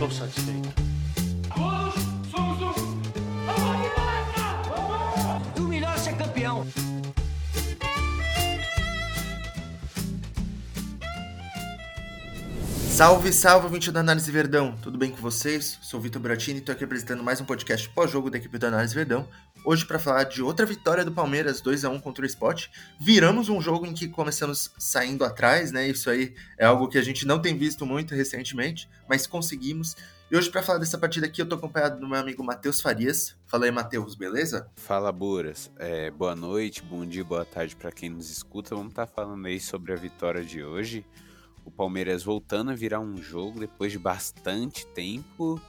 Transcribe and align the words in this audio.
Estou 0.00 0.12
satisfeito. 0.12 0.68
Todos 1.52 1.94
somos 2.30 2.62
um. 2.62 3.02
O 5.60 5.62
melhor 5.62 5.98
ser 5.98 6.16
campeão. 6.16 6.64
Salve, 12.98 13.32
salve, 13.32 13.66
ouvinte 13.66 13.90
da 13.90 13.98
Análise 13.98 14.30
Verdão! 14.30 14.76
Tudo 14.80 14.96
bem 14.96 15.10
com 15.10 15.16
vocês? 15.16 15.80
Sou 15.82 15.98
o 15.98 16.02
Vitor 16.04 16.22
Bratini 16.22 16.58
e 16.58 16.60
estou 16.60 16.72
aqui 16.72 16.84
apresentando 16.84 17.24
mais 17.24 17.40
um 17.40 17.44
podcast 17.44 17.88
pós-jogo 17.88 18.30
da 18.30 18.38
equipe 18.38 18.56
da 18.56 18.68
Análise 18.68 18.94
Verdão. 18.94 19.28
Hoje 19.70 19.84
para 19.84 19.98
falar 19.98 20.24
de 20.24 20.42
outra 20.42 20.64
vitória 20.64 21.04
do 21.04 21.12
Palmeiras, 21.12 21.60
2 21.60 21.84
a 21.84 21.90
1 21.90 22.00
contra 22.00 22.22
o 22.22 22.26
Sport. 22.26 22.68
Viramos 22.98 23.50
um 23.50 23.60
jogo 23.60 23.84
em 23.84 23.92
que 23.92 24.08
começamos 24.08 24.72
saindo 24.78 25.26
atrás, 25.26 25.70
né? 25.70 25.86
Isso 25.86 26.08
aí 26.08 26.34
é 26.56 26.64
algo 26.64 26.88
que 26.88 26.96
a 26.96 27.02
gente 27.02 27.26
não 27.26 27.38
tem 27.38 27.54
visto 27.54 27.84
muito 27.84 28.14
recentemente, 28.14 28.88
mas 29.06 29.26
conseguimos. 29.26 29.94
E 30.30 30.36
hoje 30.38 30.48
para 30.48 30.62
falar 30.62 30.78
dessa 30.78 30.96
partida 30.96 31.26
aqui, 31.26 31.42
eu 31.42 31.46
tô 31.46 31.56
acompanhado 31.56 32.00
do 32.00 32.08
meu 32.08 32.18
amigo 32.18 32.42
Matheus 32.42 32.80
Farias. 32.80 33.36
Fala 33.44 33.66
aí, 33.66 33.70
Matheus, 33.70 34.14
beleza? 34.14 34.70
Fala, 34.74 35.12
Buras. 35.12 35.70
É, 35.76 36.10
boa 36.12 36.34
noite, 36.34 36.82
bom 36.82 37.04
dia, 37.04 37.22
boa 37.22 37.44
tarde 37.44 37.76
para 37.76 37.92
quem 37.92 38.08
nos 38.08 38.30
escuta. 38.30 38.74
Vamos 38.74 38.92
estar 38.92 39.04
tá 39.04 39.12
falando 39.12 39.44
aí 39.44 39.60
sobre 39.60 39.92
a 39.92 39.96
vitória 39.96 40.42
de 40.42 40.64
hoje 40.64 41.04
o 41.62 41.70
Palmeiras 41.70 42.22
voltando 42.22 42.70
a 42.70 42.74
virar 42.74 43.00
um 43.00 43.18
jogo 43.18 43.60
depois 43.60 43.92
de 43.92 43.98
bastante 43.98 44.86
tempo 44.86 45.60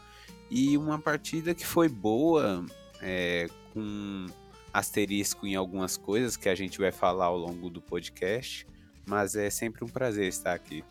e 0.50 0.77
uma 0.77 0.97
partida 0.97 1.53
que 1.53 1.66
foi 1.66 1.89
boa, 1.89 2.66
é, 3.02 3.48
com 3.73 4.27
asterisco 4.73 5.48
em 5.48 5.55
algumas 5.55 5.98
coisas 5.98 6.38
que 6.38 6.49
a 6.49 6.55
gente 6.55 6.77
vai 6.80 6.91
falar 6.91 7.25
ao 7.25 7.38
longo 7.38 7.70
do 7.70 7.81
podcast, 7.81 8.67
mas 9.08 9.35
é 9.35 9.49
sempre 9.49 9.84
um 9.84 9.88
prazer 9.88 10.27
estar 10.27 10.53
aqui. 10.53 10.84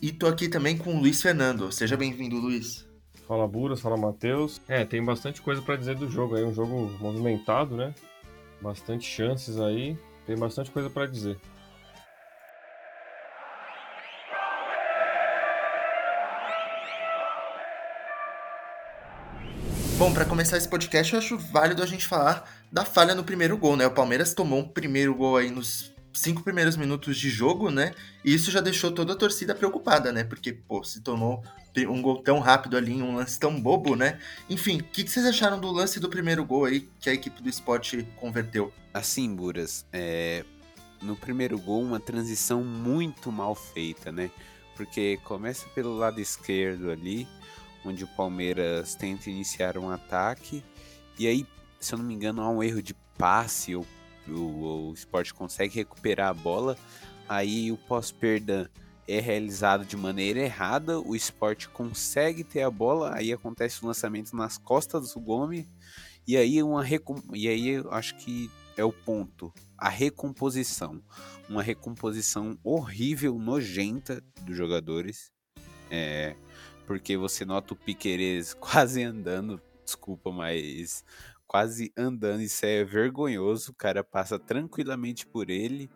E 0.00 0.12
tô 0.12 0.26
aqui 0.26 0.48
também 0.48 0.76
com 0.76 0.94
o 0.94 1.00
Luiz 1.00 1.20
Fernando. 1.20 1.72
Seja 1.72 1.96
bem-vindo, 1.96 2.36
Luiz. 2.36 2.88
Fala 3.26 3.46
Buras, 3.46 3.80
fala 3.80 3.96
Matheus. 3.96 4.60
É, 4.68 4.84
tem 4.84 5.04
bastante 5.04 5.42
coisa 5.42 5.60
para 5.60 5.76
dizer 5.76 5.96
do 5.96 6.08
jogo 6.08 6.36
aí, 6.36 6.44
um 6.44 6.54
jogo 6.54 6.96
movimentado, 7.00 7.76
né? 7.76 7.94
Bastante 8.62 9.04
chances 9.06 9.58
aí, 9.58 9.98
tem 10.26 10.36
bastante 10.36 10.70
coisa 10.70 10.88
para 10.88 11.06
dizer. 11.06 11.36
Bom, 19.98 20.14
para 20.14 20.24
começar 20.24 20.56
esse 20.56 20.68
podcast, 20.68 21.12
eu 21.12 21.18
acho 21.18 21.36
válido 21.36 21.82
a 21.82 21.86
gente 21.86 22.06
falar 22.06 22.48
da 22.70 22.84
falha 22.84 23.16
no 23.16 23.24
primeiro 23.24 23.58
gol, 23.58 23.76
né? 23.76 23.84
O 23.84 23.90
Palmeiras 23.90 24.32
tomou 24.32 24.60
um 24.60 24.68
primeiro 24.68 25.12
gol 25.12 25.36
aí 25.36 25.50
nos 25.50 25.92
cinco 26.12 26.40
primeiros 26.44 26.76
minutos 26.76 27.18
de 27.18 27.28
jogo, 27.28 27.68
né? 27.68 27.92
E 28.24 28.32
isso 28.32 28.48
já 28.52 28.60
deixou 28.60 28.92
toda 28.92 29.14
a 29.14 29.16
torcida 29.16 29.56
preocupada, 29.56 30.12
né? 30.12 30.22
Porque, 30.22 30.52
pô, 30.52 30.84
se 30.84 31.00
tomou 31.00 31.42
um 31.88 32.00
gol 32.00 32.22
tão 32.22 32.38
rápido 32.38 32.76
ali, 32.76 33.02
um 33.02 33.16
lance 33.16 33.40
tão 33.40 33.60
bobo, 33.60 33.96
né? 33.96 34.20
Enfim, 34.48 34.78
o 34.78 34.84
que, 34.84 35.02
que, 35.02 35.10
vocês 35.10 35.26
acharam 35.26 35.58
do 35.58 35.68
lance 35.72 35.98
do 35.98 36.08
primeiro 36.08 36.44
gol 36.44 36.66
aí 36.66 36.88
que 37.00 37.10
a 37.10 37.12
equipe 37.12 37.42
do 37.42 37.48
esporte 37.48 38.06
converteu? 38.20 38.72
Assim, 38.94 39.34
Buras, 39.34 39.84
é... 39.92 40.44
no 41.02 41.16
primeiro 41.16 41.58
gol, 41.58 41.82
uma 41.82 41.98
transição 41.98 42.62
muito 42.62 43.32
mal 43.32 43.52
feita, 43.52 44.12
né? 44.12 44.30
Porque 44.76 45.18
começa 45.24 45.66
pelo 45.74 45.96
lado 45.96 46.20
esquerdo 46.20 46.88
ali, 46.88 47.26
onde 47.84 48.04
o 48.04 48.08
Palmeiras 48.08 48.94
tenta 48.94 49.30
iniciar 49.30 49.78
um 49.78 49.90
ataque. 49.90 50.62
E 51.18 51.26
aí, 51.26 51.46
se 51.80 51.94
eu 51.94 51.98
não 51.98 52.04
me 52.04 52.14
engano, 52.14 52.42
há 52.42 52.50
um 52.50 52.62
erro 52.62 52.82
de 52.82 52.94
passe, 53.16 53.74
ou 53.74 53.86
o, 54.28 54.90
o 54.90 54.94
esporte 54.94 55.34
consegue 55.34 55.74
recuperar 55.74 56.28
a 56.28 56.34
bola, 56.34 56.76
aí 57.28 57.72
o 57.72 57.76
pós-perda 57.76 58.70
é 59.06 59.20
realizado 59.20 59.84
de 59.84 59.96
maneira 59.96 60.40
errada, 60.40 61.00
o 61.00 61.16
esporte 61.16 61.68
consegue 61.68 62.44
ter 62.44 62.62
a 62.62 62.70
bola, 62.70 63.14
aí 63.14 63.32
acontece 63.32 63.82
o 63.82 63.86
lançamento 63.86 64.36
nas 64.36 64.58
costas 64.58 65.14
do 65.14 65.20
Gomes, 65.20 65.66
e 66.26 66.36
aí 66.36 66.62
uma 66.62 66.84
e 67.32 67.48
aí 67.48 67.68
eu 67.68 67.90
acho 67.90 68.14
que 68.16 68.50
é 68.76 68.84
o 68.84 68.92
ponto, 68.92 69.52
a 69.76 69.88
recomposição, 69.88 71.02
uma 71.48 71.62
recomposição 71.62 72.56
horrível, 72.62 73.38
nojenta 73.38 74.22
dos 74.42 74.56
jogadores. 74.56 75.32
É, 75.90 76.36
porque 76.88 77.18
você 77.18 77.44
nota 77.44 77.74
o 77.74 77.76
Piqueires 77.76 78.54
quase 78.58 79.04
andando, 79.04 79.60
desculpa, 79.84 80.32
mas 80.32 81.04
quase 81.46 81.92
andando, 81.94 82.40
isso 82.40 82.64
é 82.64 82.82
vergonhoso, 82.82 83.72
o 83.72 83.74
cara 83.74 84.02
passa 84.02 84.38
tranquilamente 84.38 85.26
por 85.26 85.50
ele. 85.50 85.90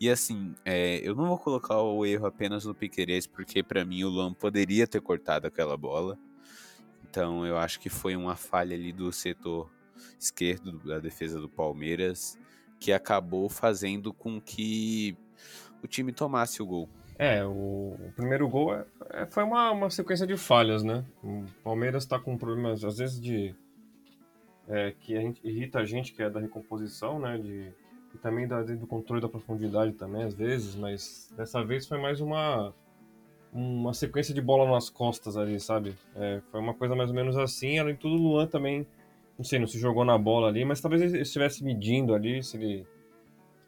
E 0.00 0.08
assim, 0.08 0.54
é, 0.64 1.00
eu 1.02 1.16
não 1.16 1.26
vou 1.26 1.38
colocar 1.38 1.82
o 1.82 2.06
erro 2.06 2.26
apenas 2.26 2.64
no 2.64 2.72
Piqueires, 2.72 3.26
porque 3.26 3.64
para 3.64 3.84
mim 3.84 4.04
o 4.04 4.08
Luan 4.08 4.32
poderia 4.32 4.86
ter 4.86 5.00
cortado 5.00 5.48
aquela 5.48 5.76
bola. 5.76 6.16
Então 7.02 7.44
eu 7.44 7.58
acho 7.58 7.80
que 7.80 7.88
foi 7.88 8.14
uma 8.14 8.36
falha 8.36 8.76
ali 8.76 8.92
do 8.92 9.12
setor 9.12 9.68
esquerdo 10.20 10.78
da 10.78 11.00
defesa 11.00 11.40
do 11.40 11.48
Palmeiras 11.48 12.38
que 12.78 12.92
acabou 12.92 13.48
fazendo 13.48 14.12
com 14.12 14.40
que 14.40 15.16
o 15.82 15.88
time 15.88 16.12
tomasse 16.12 16.62
o 16.62 16.66
gol. 16.66 16.88
É, 17.18 17.44
o, 17.44 17.96
o 17.98 18.12
primeiro 18.14 18.48
gol 18.48 18.72
é, 18.72 18.84
é, 19.10 19.26
foi 19.26 19.42
uma, 19.42 19.72
uma 19.72 19.90
sequência 19.90 20.24
de 20.24 20.36
falhas, 20.36 20.84
né? 20.84 21.04
O 21.22 21.44
Palmeiras 21.64 22.04
está 22.04 22.16
com 22.16 22.38
problemas, 22.38 22.84
às 22.84 22.98
vezes, 22.98 23.20
de. 23.20 23.52
É, 24.68 24.92
que 25.00 25.16
a 25.16 25.20
gente, 25.20 25.40
irrita 25.42 25.80
a 25.80 25.84
gente, 25.84 26.12
que 26.12 26.22
é 26.22 26.30
da 26.30 26.38
recomposição, 26.38 27.18
né? 27.18 27.36
De, 27.36 27.72
e 28.14 28.18
também 28.18 28.46
da, 28.46 28.62
do 28.62 28.86
controle 28.86 29.20
da 29.20 29.28
profundidade 29.28 29.92
também, 29.92 30.22
às 30.22 30.34
vezes, 30.34 30.76
mas 30.76 31.32
dessa 31.36 31.64
vez 31.64 31.86
foi 31.86 31.98
mais 32.00 32.20
uma, 32.20 32.72
uma 33.52 33.92
sequência 33.92 34.32
de 34.32 34.40
bola 34.40 34.70
nas 34.70 34.88
costas 34.88 35.36
ali, 35.36 35.58
sabe? 35.58 35.94
É, 36.14 36.40
foi 36.50 36.60
uma 36.60 36.74
coisa 36.74 36.94
mais 36.94 37.10
ou 37.10 37.16
menos 37.16 37.36
assim, 37.36 37.78
além 37.78 37.94
de 37.94 38.00
tudo, 38.00 38.14
o 38.14 38.18
Luan 38.18 38.46
também, 38.46 38.86
não 39.36 39.44
sei, 39.44 39.58
não 39.58 39.66
se 39.66 39.78
jogou 39.78 40.04
na 40.04 40.16
bola 40.16 40.48
ali, 40.48 40.64
mas 40.64 40.80
talvez 40.80 41.02
ele 41.02 41.20
estivesse 41.20 41.64
medindo 41.64 42.14
ali, 42.14 42.42
se 42.42 42.56
ele 42.56 42.86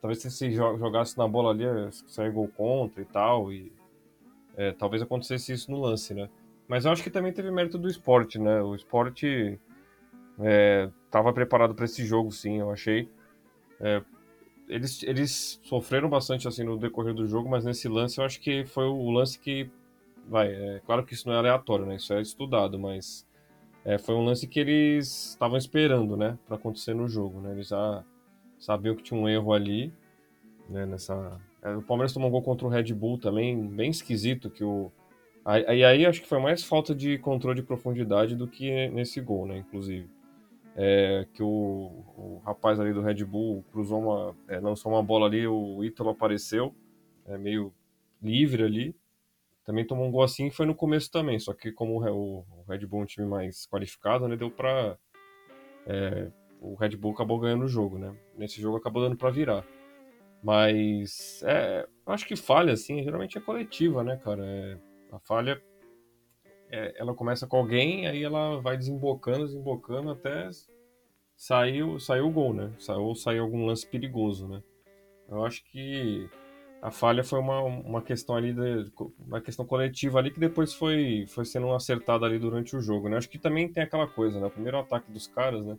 talvez 0.00 0.20
se 0.20 0.30
se 0.30 0.50
jogasse 0.52 1.16
na 1.16 1.28
bola 1.28 1.50
ali, 1.50 1.64
sair 2.06 2.30
gol 2.30 2.48
contra 2.48 3.02
e 3.02 3.04
tal, 3.04 3.52
e 3.52 3.72
é, 4.56 4.72
talvez 4.72 5.02
acontecesse 5.02 5.52
isso 5.52 5.70
no 5.70 5.80
lance, 5.80 6.14
né? 6.14 6.28
Mas 6.66 6.84
eu 6.84 6.92
acho 6.92 7.02
que 7.02 7.10
também 7.10 7.32
teve 7.32 7.50
mérito 7.50 7.78
do 7.78 7.88
esporte, 7.88 8.38
né? 8.38 8.62
O 8.62 8.74
esporte 8.74 9.58
estava 11.06 11.30
é, 11.30 11.32
preparado 11.32 11.74
para 11.74 11.84
esse 11.84 12.04
jogo, 12.04 12.30
sim, 12.30 12.58
eu 12.58 12.70
achei. 12.70 13.08
É, 13.80 14.02
eles, 14.68 15.02
eles 15.02 15.60
sofreram 15.64 16.08
bastante 16.08 16.46
assim 16.46 16.62
no 16.62 16.78
decorrer 16.78 17.12
do 17.12 17.26
jogo, 17.26 17.48
mas 17.48 17.64
nesse 17.64 17.88
lance 17.88 18.18
eu 18.18 18.24
acho 18.24 18.40
que 18.40 18.64
foi 18.64 18.84
o 18.84 19.10
lance 19.10 19.38
que. 19.38 19.68
Vai, 20.28 20.52
é 20.52 20.80
claro 20.86 21.04
que 21.04 21.12
isso 21.12 21.26
não 21.26 21.34
é 21.34 21.38
aleatório, 21.38 21.86
né? 21.86 21.96
Isso 21.96 22.12
é 22.14 22.20
estudado, 22.20 22.78
mas 22.78 23.26
é, 23.84 23.98
foi 23.98 24.14
um 24.14 24.24
lance 24.24 24.46
que 24.46 24.60
eles 24.60 25.30
estavam 25.30 25.58
esperando, 25.58 26.16
né? 26.16 26.38
Para 26.46 26.56
acontecer 26.56 26.94
no 26.94 27.08
jogo, 27.08 27.40
né? 27.40 27.52
Eles 27.52 27.68
já 27.68 28.04
sabiam 28.60 28.94
que 28.94 29.02
tinha 29.02 29.18
um 29.18 29.28
erro 29.28 29.52
ali, 29.52 29.92
né, 30.68 30.86
nessa... 30.86 31.40
É, 31.62 31.74
o 31.74 31.82
Palmeiras 31.82 32.12
tomou 32.12 32.28
um 32.28 32.32
gol 32.32 32.42
contra 32.42 32.66
o 32.66 32.70
Red 32.70 32.94
Bull 32.94 33.18
também, 33.18 33.66
bem 33.66 33.90
esquisito, 33.90 34.50
que 34.50 34.62
o... 34.62 34.92
Aí, 35.44 35.82
aí 35.82 36.06
acho 36.06 36.20
que 36.20 36.28
foi 36.28 36.38
mais 36.38 36.62
falta 36.62 36.94
de 36.94 37.18
controle 37.18 37.60
de 37.60 37.66
profundidade 37.66 38.36
do 38.36 38.46
que 38.46 38.88
nesse 38.90 39.20
gol, 39.20 39.46
né, 39.46 39.58
inclusive. 39.58 40.08
É, 40.76 41.26
que 41.32 41.42
o, 41.42 41.46
o, 42.16 42.42
rapaz 42.44 42.78
ali 42.78 42.92
do 42.92 43.00
Red 43.00 43.24
Bull 43.24 43.64
cruzou 43.72 44.00
uma, 44.00 44.36
é, 44.46 44.60
lançou 44.60 44.92
uma 44.92 45.02
bola 45.02 45.26
ali, 45.26 45.46
o 45.46 45.82
Ítalo 45.82 46.10
apareceu, 46.10 46.74
é, 47.26 47.36
meio 47.36 47.72
livre 48.22 48.62
ali. 48.62 48.94
Também 49.64 49.86
tomou 49.86 50.06
um 50.06 50.10
gol 50.10 50.22
assim 50.22 50.46
e 50.46 50.50
foi 50.50 50.66
no 50.66 50.74
começo 50.74 51.10
também, 51.10 51.38
só 51.38 51.52
que 51.52 51.72
como 51.72 52.00
o, 52.00 52.38
o 52.40 52.64
Red 52.68 52.86
Bull 52.86 53.00
é 53.00 53.02
um 53.02 53.06
time 53.06 53.26
mais 53.26 53.66
qualificado, 53.66 54.28
né, 54.28 54.36
deu 54.36 54.50
pra 54.50 54.96
é, 55.86 56.30
o 56.60 56.74
Red 56.74 56.96
Bull 56.96 57.12
acabou 57.12 57.38
ganhando 57.38 57.64
o 57.64 57.68
jogo, 57.68 57.98
né? 57.98 58.14
Nesse 58.36 58.60
jogo 58.60 58.76
acabou 58.76 59.02
dando 59.02 59.16
para 59.16 59.30
virar. 59.30 59.66
Mas 60.42 61.42
é, 61.44 61.86
acho 62.06 62.26
que 62.26 62.36
falha, 62.36 62.72
assim, 62.72 63.02
geralmente 63.02 63.38
é 63.38 63.40
coletiva, 63.40 64.04
né, 64.04 64.16
cara? 64.16 64.44
É, 64.44 64.78
a 65.12 65.18
falha, 65.18 65.60
é, 66.70 66.94
ela 66.96 67.14
começa 67.14 67.46
com 67.46 67.56
alguém, 67.56 68.06
aí 68.06 68.22
ela 68.22 68.60
vai 68.60 68.76
desembocando, 68.76 69.46
desembocando 69.46 70.10
até 70.10 70.50
sair, 71.36 71.82
sair 72.00 72.20
o 72.20 72.30
gol, 72.30 72.52
né? 72.52 72.72
Ou 72.98 73.14
sair 73.14 73.38
algum 73.38 73.66
lance 73.66 73.86
perigoso, 73.86 74.46
né? 74.46 74.62
Eu 75.28 75.44
acho 75.44 75.64
que 75.64 76.28
a 76.82 76.90
falha 76.90 77.22
foi 77.22 77.38
uma, 77.38 77.60
uma 77.62 78.02
questão 78.02 78.34
ali, 78.34 78.52
de, 78.52 78.90
uma 79.18 79.40
questão 79.40 79.66
coletiva 79.66 80.18
ali 80.18 80.30
que 80.30 80.40
depois 80.40 80.74
foi, 80.74 81.24
foi 81.28 81.44
sendo 81.44 81.70
acertada 81.72 82.26
ali 82.26 82.38
durante 82.38 82.76
o 82.76 82.80
jogo, 82.80 83.08
né? 83.08 83.16
Acho 83.16 83.28
que 83.28 83.38
também 83.38 83.70
tem 83.70 83.82
aquela 83.82 84.06
coisa, 84.06 84.40
né? 84.40 84.46
O 84.46 84.50
primeiro 84.50 84.78
ataque 84.78 85.10
dos 85.10 85.26
caras, 85.26 85.64
né? 85.64 85.78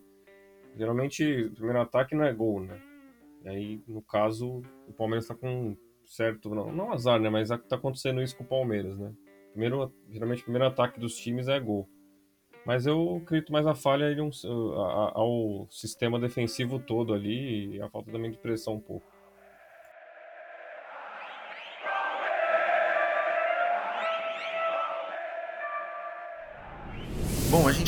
Geralmente, 0.76 1.46
o 1.46 1.52
primeiro 1.52 1.82
ataque 1.82 2.16
não 2.16 2.24
é 2.24 2.34
gol, 2.34 2.62
né? 2.62 2.80
E 3.44 3.50
aí, 3.50 3.84
no 3.88 4.02
caso, 4.02 4.62
o 4.88 4.94
Palmeiras 4.94 5.28
tá 5.28 5.36
com 5.36 5.76
certo, 6.06 6.54
não, 6.54 6.72
não 6.72 6.92
azar, 6.92 7.20
né? 7.20 7.30
Mas 7.30 7.50
tá 7.50 7.76
acontecendo 7.76 8.22
isso 8.22 8.38
com 8.38 8.44
o 8.44 8.48
Palmeiras, 8.48 8.98
né? 8.98 9.12
Primeiro, 9.52 9.94
geralmente, 10.10 10.42
o 10.42 10.46
primeiro 10.46 10.68
ataque 10.68 11.00
dos 11.00 11.16
times 11.16 11.48
é 11.48 11.60
gol. 11.60 11.88
Mas 12.66 12.86
eu 12.86 13.22
acredito 13.24 13.52
mais 13.52 13.66
a 13.66 13.74
falha 13.74 14.16
ao 15.14 15.68
sistema 15.70 16.20
defensivo 16.20 16.80
todo 16.80 17.14
ali 17.14 17.76
e 17.76 17.82
a 17.82 17.90
falta 17.90 18.12
também 18.12 18.32
de 18.32 18.38
pressão 18.38 18.76
um 18.76 18.80
pouco. 18.80 19.11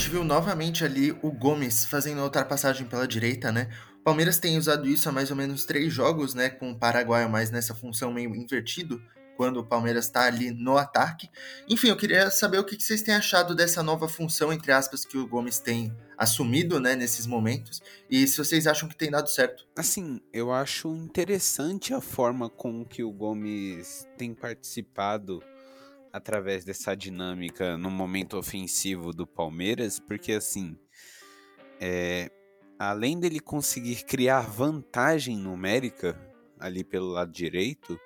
Gente 0.04 0.12
viu 0.12 0.26
novamente 0.26 0.84
ali 0.84 1.18
o 1.22 1.32
Gomes 1.32 1.86
fazendo 1.86 2.20
a 2.20 2.26
ultrapassagem 2.26 2.86
pela 2.86 3.08
direita, 3.08 3.54
né? 3.54 3.70
O 4.02 4.04
Palmeiras 4.04 4.38
tem 4.38 4.58
usado 4.58 4.86
isso 4.86 5.08
há 5.08 5.14
mais 5.14 5.32
ou 5.32 5.38
menos 5.38 5.64
três 5.64 5.94
jogos, 5.94 6.34
né? 6.34 6.50
Com 6.50 6.72
o 6.72 6.78
Paraguai 6.78 7.26
mais 7.30 7.50
nessa 7.50 7.74
função 7.74 8.12
meio 8.12 8.36
invertido, 8.36 9.02
quando 9.38 9.62
o 9.62 9.66
Palmeiras 9.66 10.08
está 10.08 10.26
ali 10.26 10.52
no 10.52 10.78
ataque. 10.78 11.30
Enfim, 11.70 11.88
eu 11.88 11.96
queria 11.96 12.30
saber 12.30 12.58
o 12.58 12.66
que 12.66 12.78
vocês 12.78 13.02
têm 13.02 13.16
achado 13.16 13.56
dessa 13.56 13.82
nova 13.82 14.10
função, 14.10 14.52
entre 14.52 14.74
aspas, 14.74 15.06
que 15.06 15.18
o 15.18 15.26
Gomes 15.26 15.58
tem 15.58 15.96
assumido, 16.18 16.82
né, 16.82 16.98
nesses 16.98 17.26
momentos, 17.26 17.82
e 18.10 18.28
se 18.28 18.38
vocês 18.38 18.68
acham 18.68 18.90
que 18.90 18.98
tem 18.98 19.10
dado 19.10 19.30
certo. 19.30 19.66
Assim, 19.74 20.20
eu 20.34 20.52
acho 20.52 20.94
interessante 20.94 21.94
a 21.94 22.02
forma 22.02 22.50
com 22.50 22.84
que 22.84 23.06
o 23.06 23.12
Gomes 23.12 24.06
tem 24.18 24.34
participado 24.34 25.42
através 26.14 26.64
dessa 26.64 26.96
dinâmica 26.96 27.76
no 27.76 27.90
momento 27.90 28.38
ofensivo 28.38 29.12
do 29.12 29.26
Palmeiras, 29.26 30.00
porque 30.00 30.34
assim, 30.34 30.78
é, 31.82 32.30
além 32.78 33.20
dele 33.20 33.40
conseguir 33.40 34.06
criar 34.06 34.42
vantagem 34.42 35.36
numérica 35.36 36.16
ali 36.60 36.84
pelo 36.84 37.08
lado 37.08 37.32
direito, 37.32 38.00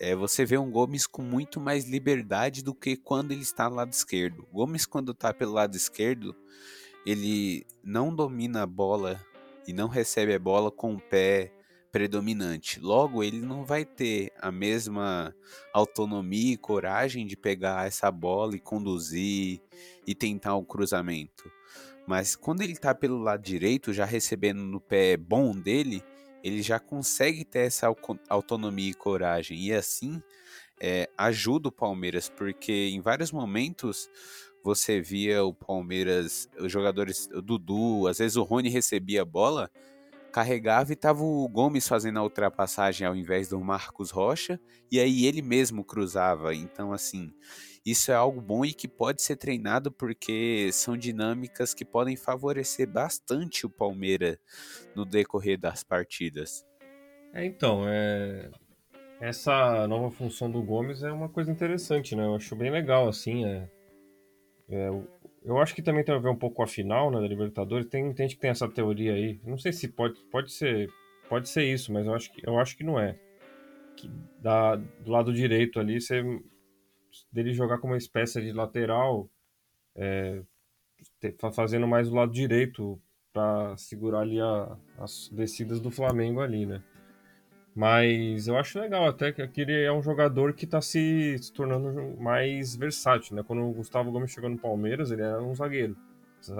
é, 0.00 0.14
você 0.14 0.44
vê 0.44 0.56
um 0.56 0.70
Gomes 0.70 1.04
com 1.04 1.20
muito 1.20 1.60
mais 1.60 1.84
liberdade 1.84 2.62
do 2.62 2.72
que 2.72 2.96
quando 2.96 3.32
ele 3.32 3.42
está 3.42 3.68
no 3.68 3.74
lado 3.76 3.92
esquerdo. 3.92 4.46
Gomes, 4.52 4.86
quando 4.86 5.10
está 5.10 5.34
pelo 5.34 5.52
lado 5.52 5.76
esquerdo, 5.76 6.36
ele 7.04 7.66
não 7.82 8.14
domina 8.14 8.62
a 8.62 8.66
bola 8.66 9.20
e 9.66 9.72
não 9.72 9.88
recebe 9.88 10.32
a 10.32 10.38
bola 10.38 10.70
com 10.70 10.94
o 10.94 11.00
pé 11.00 11.52
predominante. 11.92 12.80
Logo, 12.80 13.22
ele 13.22 13.40
não 13.40 13.64
vai 13.64 13.84
ter 13.84 14.32
a 14.40 14.50
mesma 14.50 15.34
autonomia 15.74 16.54
e 16.54 16.56
coragem 16.56 17.26
de 17.26 17.36
pegar 17.36 17.86
essa 17.86 18.10
bola 18.10 18.56
e 18.56 18.60
conduzir 18.60 19.60
e 20.06 20.14
tentar 20.14 20.56
o 20.56 20.64
cruzamento. 20.64 21.52
Mas 22.06 22.34
quando 22.34 22.62
ele 22.62 22.72
está 22.72 22.94
pelo 22.94 23.18
lado 23.18 23.42
direito, 23.42 23.92
já 23.92 24.06
recebendo 24.06 24.62
no 24.62 24.80
pé 24.80 25.16
bom 25.16 25.52
dele, 25.52 26.02
ele 26.42 26.62
já 26.62 26.80
consegue 26.80 27.44
ter 27.44 27.66
essa 27.66 27.94
autonomia 28.28 28.90
e 28.90 28.94
coragem. 28.94 29.58
E 29.58 29.72
assim 29.72 30.20
é, 30.80 31.08
ajuda 31.16 31.68
o 31.68 31.72
Palmeiras, 31.72 32.28
porque 32.28 32.88
em 32.88 33.00
vários 33.00 33.30
momentos 33.30 34.10
você 34.64 35.00
via 35.00 35.44
o 35.44 35.52
Palmeiras, 35.52 36.48
os 36.58 36.72
jogadores, 36.72 37.28
o 37.34 37.42
Dudu, 37.42 38.06
às 38.08 38.18
vezes 38.18 38.36
o 38.36 38.42
Rony 38.42 38.68
recebia 38.68 39.22
a 39.22 39.24
bola, 39.24 39.70
carregava 40.32 40.92
e 40.92 40.96
tava 40.96 41.22
o 41.22 41.46
Gomes 41.48 41.86
fazendo 41.86 42.18
a 42.18 42.22
ultrapassagem 42.22 43.06
ao 43.06 43.14
invés 43.14 43.48
do 43.48 43.60
Marcos 43.60 44.10
Rocha, 44.10 44.58
e 44.90 44.98
aí 44.98 45.26
ele 45.26 45.42
mesmo 45.42 45.84
cruzava. 45.84 46.54
Então, 46.54 46.92
assim, 46.92 47.30
isso 47.84 48.10
é 48.10 48.14
algo 48.14 48.40
bom 48.40 48.64
e 48.64 48.72
que 48.72 48.88
pode 48.88 49.22
ser 49.22 49.36
treinado 49.36 49.92
porque 49.92 50.70
são 50.72 50.96
dinâmicas 50.96 51.74
que 51.74 51.84
podem 51.84 52.16
favorecer 52.16 52.88
bastante 52.88 53.66
o 53.66 53.70
Palmeiras 53.70 54.38
no 54.96 55.04
decorrer 55.04 55.60
das 55.60 55.84
partidas. 55.84 56.64
É, 57.34 57.44
então, 57.44 57.84
é... 57.86 58.50
essa 59.20 59.86
nova 59.86 60.10
função 60.10 60.50
do 60.50 60.62
Gomes 60.62 61.02
é 61.02 61.12
uma 61.12 61.28
coisa 61.28 61.52
interessante, 61.52 62.16
né? 62.16 62.24
Eu 62.24 62.34
acho 62.34 62.56
bem 62.56 62.70
legal, 62.70 63.08
assim, 63.08 63.44
é 63.44 63.68
é, 64.72 64.88
eu 65.44 65.58
acho 65.58 65.74
que 65.74 65.82
também 65.82 66.04
tem 66.04 66.14
a 66.14 66.18
ver 66.18 66.28
um 66.28 66.36
pouco 66.36 66.56
com 66.56 66.62
a 66.62 66.66
final 66.66 67.10
né, 67.10 67.20
da 67.20 67.26
Libertadores. 67.26 67.86
Tem, 67.86 68.12
tem 68.12 68.28
gente 68.28 68.36
que 68.36 68.42
tem 68.42 68.50
essa 68.50 68.68
teoria 68.68 69.14
aí. 69.14 69.40
Não 69.44 69.58
sei 69.58 69.72
se 69.72 69.88
pode, 69.88 70.20
pode 70.30 70.52
ser 70.52 70.88
pode 71.32 71.48
ser 71.48 71.64
isso, 71.64 71.90
mas 71.90 72.04
eu 72.04 72.14
acho 72.14 72.30
que, 72.30 72.46
eu 72.46 72.58
acho 72.58 72.76
que 72.76 72.84
não 72.84 73.00
é. 73.00 73.18
Que 73.96 74.10
da, 74.38 74.76
do 74.76 75.10
lado 75.10 75.32
direito 75.32 75.80
ali, 75.80 75.98
você, 75.98 76.22
dele 77.32 77.54
jogar 77.54 77.78
como 77.78 77.94
uma 77.94 77.98
espécie 77.98 78.38
de 78.42 78.52
lateral, 78.52 79.30
é, 79.96 80.42
fazendo 81.54 81.88
mais 81.88 82.10
o 82.10 82.14
lado 82.14 82.32
direito 82.32 83.00
para 83.32 83.74
segurar 83.78 84.20
ali 84.20 84.38
a, 84.42 84.76
as 84.98 85.30
descidas 85.30 85.80
do 85.80 85.90
Flamengo 85.90 86.42
ali, 86.42 86.66
né? 86.66 86.82
Mas 87.74 88.48
eu 88.48 88.58
acho 88.58 88.78
legal 88.78 89.06
até 89.06 89.32
que 89.32 89.60
ele 89.60 89.82
é 89.82 89.90
um 89.90 90.02
jogador 90.02 90.52
que 90.52 90.66
está 90.66 90.80
se, 90.80 91.38
se, 91.38 91.50
tornando 91.52 92.20
mais 92.20 92.76
versátil, 92.76 93.34
né? 93.34 93.42
Quando 93.42 93.62
o 93.62 93.72
Gustavo 93.72 94.10
Gomes 94.10 94.30
chegou 94.30 94.50
no 94.50 94.58
Palmeiras, 94.58 95.10
ele 95.10 95.22
era 95.22 95.42
um 95.42 95.54
zagueiro. 95.54 95.96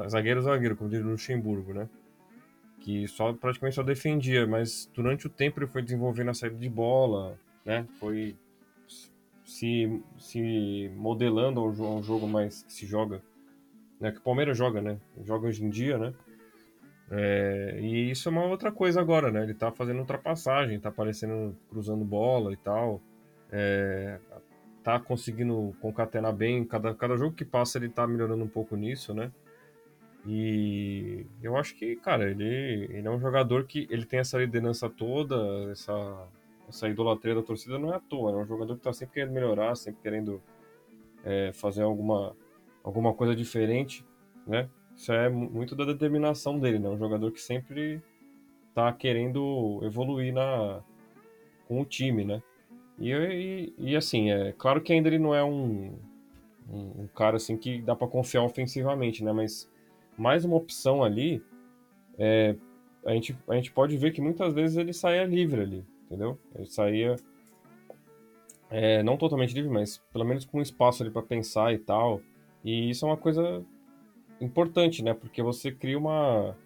Zagueiro, 0.08 0.40
zagueiro, 0.40 0.76
como 0.76 0.88
diria 0.88 1.04
o 1.04 1.10
Luxemburgo, 1.10 1.74
né? 1.74 1.88
Que 2.80 3.06
só, 3.08 3.32
praticamente 3.34 3.76
só 3.76 3.82
defendia, 3.82 4.46
mas 4.46 4.90
durante 4.94 5.26
o 5.26 5.30
tempo 5.30 5.60
ele 5.60 5.66
foi 5.66 5.82
desenvolvendo 5.82 6.30
a 6.30 6.34
saída 6.34 6.56
de 6.56 6.68
bola, 6.68 7.38
né? 7.64 7.86
Foi 8.00 8.34
se, 9.44 10.02
se 10.18 10.90
modelando 10.96 11.60
ao, 11.60 11.68
ao 11.84 12.02
jogo 12.02 12.26
mais 12.26 12.62
que 12.62 12.72
se 12.72 12.86
joga, 12.86 13.20
né? 14.00 14.12
Que 14.12 14.18
o 14.18 14.22
Palmeiras 14.22 14.56
joga, 14.56 14.80
né? 14.80 14.98
Joga 15.24 15.48
hoje 15.48 15.62
em 15.62 15.68
dia, 15.68 15.98
né? 15.98 16.14
É, 17.14 17.78
e 17.78 18.10
isso 18.10 18.26
é 18.30 18.32
uma 18.32 18.46
outra 18.46 18.72
coisa 18.72 18.98
agora, 18.98 19.30
né? 19.30 19.42
Ele 19.42 19.52
tá 19.52 19.70
fazendo 19.70 19.98
ultrapassagem, 19.98 20.80
tá 20.80 20.88
aparecendo 20.88 21.54
cruzando 21.68 22.02
bola 22.06 22.54
e 22.54 22.56
tal. 22.56 23.02
É, 23.50 24.18
tá 24.82 24.98
conseguindo 24.98 25.76
concatenar 25.78 26.32
bem. 26.32 26.64
Cada, 26.64 26.94
cada 26.94 27.14
jogo 27.18 27.36
que 27.36 27.44
passa 27.44 27.76
ele 27.76 27.90
tá 27.90 28.06
melhorando 28.06 28.42
um 28.42 28.48
pouco 28.48 28.76
nisso, 28.76 29.12
né? 29.12 29.30
E 30.26 31.26
eu 31.42 31.54
acho 31.56 31.74
que, 31.76 31.96
cara, 31.96 32.30
ele, 32.30 32.88
ele 32.90 33.06
é 33.06 33.10
um 33.10 33.20
jogador 33.20 33.64
que 33.64 33.86
ele 33.90 34.06
tem 34.06 34.20
essa 34.20 34.38
liderança 34.38 34.88
toda, 34.88 35.36
essa, 35.70 36.28
essa 36.66 36.88
idolatria 36.88 37.34
da 37.34 37.42
torcida 37.42 37.78
não 37.78 37.92
é 37.92 37.96
à 37.96 38.00
toa. 38.00 38.32
É 38.32 38.36
um 38.36 38.46
jogador 38.46 38.74
que 38.76 38.82
tá 38.82 38.92
sempre 38.92 39.14
querendo 39.14 39.34
melhorar, 39.34 39.74
sempre 39.74 40.00
querendo 40.00 40.40
é, 41.24 41.52
fazer 41.52 41.82
alguma, 41.82 42.34
alguma 42.82 43.12
coisa 43.12 43.36
diferente, 43.36 44.02
né? 44.46 44.70
Isso 45.02 45.10
é 45.10 45.28
muito 45.28 45.74
da 45.74 45.84
determinação 45.84 46.60
dele, 46.60 46.78
né? 46.78 46.88
Um 46.88 46.96
jogador 46.96 47.32
que 47.32 47.40
sempre 47.40 48.00
tá 48.72 48.92
querendo 48.92 49.80
evoluir 49.82 50.32
na, 50.32 50.80
com 51.66 51.80
o 51.80 51.84
time, 51.84 52.24
né? 52.24 52.40
E, 53.00 53.10
e, 53.10 53.74
e 53.78 53.96
assim, 53.96 54.30
é 54.30 54.52
claro 54.52 54.80
que 54.80 54.92
ainda 54.92 55.08
ele 55.08 55.18
não 55.18 55.34
é 55.34 55.42
um, 55.42 55.92
um, 56.70 57.02
um 57.02 57.08
cara 57.16 57.34
assim 57.34 57.56
que 57.56 57.82
dá 57.82 57.96
para 57.96 58.06
confiar 58.06 58.44
ofensivamente, 58.44 59.24
né? 59.24 59.32
Mas 59.32 59.68
mais 60.16 60.44
uma 60.44 60.54
opção 60.54 61.02
ali, 61.02 61.42
é, 62.16 62.54
a, 63.04 63.12
gente, 63.12 63.36
a 63.48 63.56
gente 63.56 63.72
pode 63.72 63.96
ver 63.96 64.12
que 64.12 64.20
muitas 64.20 64.54
vezes 64.54 64.76
ele 64.76 64.92
saía 64.92 65.24
livre 65.24 65.62
ali, 65.62 65.84
entendeu? 66.06 66.38
Ele 66.54 66.66
saía 66.66 67.16
é, 68.70 69.02
não 69.02 69.16
totalmente 69.16 69.52
livre, 69.52 69.68
mas 69.68 69.98
pelo 70.12 70.24
menos 70.24 70.44
com 70.44 70.62
espaço 70.62 71.02
ali 71.02 71.10
para 71.10 71.22
pensar 71.22 71.74
e 71.74 71.78
tal. 71.78 72.20
E 72.64 72.88
isso 72.88 73.04
é 73.04 73.08
uma 73.08 73.16
coisa 73.16 73.64
importante, 74.42 75.02
né? 75.02 75.14
Porque 75.14 75.42
você 75.42 75.70
cria 75.70 75.98
uma 75.98 76.56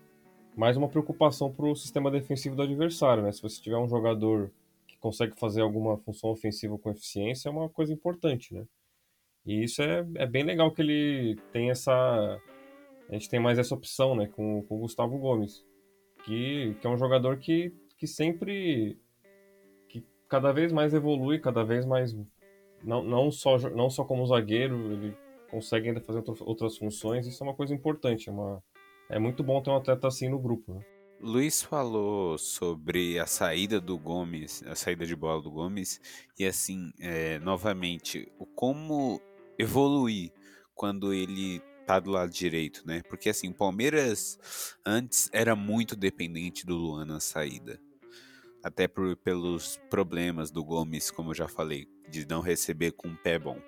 mais 0.57 0.77
uma 0.77 0.89
preocupação 0.89 1.53
para 1.53 1.67
o 1.67 1.77
sistema 1.77 2.11
defensivo 2.11 2.57
do 2.57 2.63
adversário, 2.63 3.23
né? 3.23 3.31
Se 3.31 3.43
você 3.43 3.61
tiver 3.61 3.77
um 3.77 3.89
jogador 3.89 4.51
que 4.89 4.97
consegue 4.99 5.39
fazer 5.39 5.61
alguma 5.61 5.99
função 5.99 6.31
ofensiva 6.31 6.79
com 6.79 6.91
eficiência, 6.91 7.49
é 7.49 7.53
uma 7.53 7.69
coisa 7.69 7.93
importante, 7.93 8.55
né? 8.55 8.65
E 9.45 9.63
isso 9.65 9.83
é, 9.83 10.05
é 10.15 10.27
bem 10.27 10.43
legal 10.43 10.73
que 10.73 10.83
ele 10.83 11.39
tem 11.53 11.71
essa. 11.71 11.93
A 13.09 13.13
gente 13.13 13.29
tem 13.29 13.39
mais 13.39 13.59
essa 13.59 13.75
opção, 13.75 14.17
né? 14.17 14.27
Com, 14.29 14.63
com 14.63 14.77
o 14.77 14.81
Gustavo 14.81 15.19
Gomes, 15.19 15.65
que, 16.25 16.75
que 16.81 16.87
é 16.87 16.91
um 16.91 16.97
jogador 16.97 17.37
que, 17.37 17.73
que 17.99 18.07
sempre. 18.07 18.99
que 19.89 20.03
cada 20.29 20.53
vez 20.53 20.73
mais 20.73 20.95
evolui, 20.95 21.39
cada 21.39 21.63
vez 21.63 21.85
mais. 21.85 22.17
Não, 22.83 23.03
não, 23.03 23.31
só, 23.31 23.59
não 23.71 23.91
só 23.91 24.05
como 24.05 24.27
zagueiro, 24.27 24.93
ele 24.93 25.17
consegue 25.51 25.89
ainda 25.89 26.01
fazer 26.01 26.23
outras 26.41 26.77
funções, 26.77 27.27
isso 27.27 27.43
é 27.43 27.47
uma 27.47 27.55
coisa 27.55 27.75
importante. 27.75 28.29
É, 28.29 28.33
uma... 28.33 28.63
é 29.09 29.19
muito 29.19 29.43
bom 29.43 29.63
ter 29.63 29.71
um 29.71 29.77
atleta 29.77 30.09
assim 30.09 30.29
no 30.29 30.39
grupo. 30.39 30.75
Né? 30.75 30.81
Luiz 31.21 31.63
falou 31.63 32.37
sobre 32.37 33.19
a 33.19 33.27
saída 33.27 33.81
do 33.81 33.99
Gomes, 33.99 34.63
a 34.67 34.75
saída 34.75 35.07
de 35.07 35.17
bola 35.17 35.43
do 35.43 35.51
Gomes, 35.51 36.01
e 36.39 36.45
assim, 36.45 36.93
é, 37.01 37.39
novamente, 37.39 38.31
o 38.39 38.45
como 38.45 39.21
evoluir 39.59 40.31
quando 40.75 41.15
ele 41.15 41.61
tá 41.87 41.99
do 41.99 42.11
lado 42.11 42.31
direito, 42.31 42.83
né? 42.85 43.01
Porque 43.09 43.31
assim, 43.31 43.49
o 43.49 43.55
Palmeiras 43.55 44.39
antes 44.85 45.31
era 45.33 45.57
muito 45.57 45.97
dependente 45.97 46.67
do 46.67 46.75
Luan 46.75 47.07
na 47.07 47.21
saída. 47.21 47.81
Até 48.63 48.89
por, 48.89 49.17
pelos 49.17 49.81
problemas 49.89 50.51
do 50.51 50.65
Gomes, 50.65 51.11
como 51.11 51.31
eu 51.31 51.35
já 51.35 51.49
falei, 51.49 51.87
de 52.11 52.27
não 52.27 52.41
receber 52.41 52.91
com 52.93 53.09
um 53.09 53.17
pé 53.17 53.39
bom. 53.39 53.59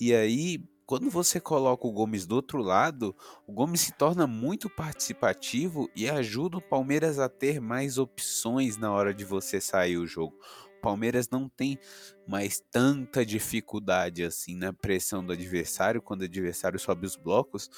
E 0.00 0.14
aí, 0.14 0.64
quando 0.88 1.10
você 1.10 1.38
coloca 1.38 1.86
o 1.86 1.92
Gomes 1.92 2.26
do 2.26 2.34
outro 2.34 2.62
lado, 2.62 3.14
o 3.46 3.52
Gomes 3.52 3.82
se 3.82 3.92
torna 3.92 4.26
muito 4.26 4.70
participativo 4.70 5.86
e 5.94 6.08
ajuda 6.08 6.56
o 6.56 6.62
Palmeiras 6.62 7.18
a 7.18 7.28
ter 7.28 7.60
mais 7.60 7.98
opções 7.98 8.78
na 8.78 8.90
hora 8.90 9.12
de 9.12 9.22
você 9.22 9.60
sair 9.60 9.98
o 9.98 10.06
jogo. 10.06 10.34
O 10.78 10.80
Palmeiras 10.80 11.28
não 11.28 11.46
tem 11.46 11.78
mais 12.26 12.62
tanta 12.70 13.22
dificuldade 13.26 14.24
assim 14.24 14.56
na 14.56 14.72
pressão 14.72 15.22
do 15.22 15.34
adversário 15.34 16.00
quando 16.00 16.22
o 16.22 16.24
adversário 16.24 16.78
sobe 16.78 17.06
os 17.06 17.16
blocos, 17.16 17.68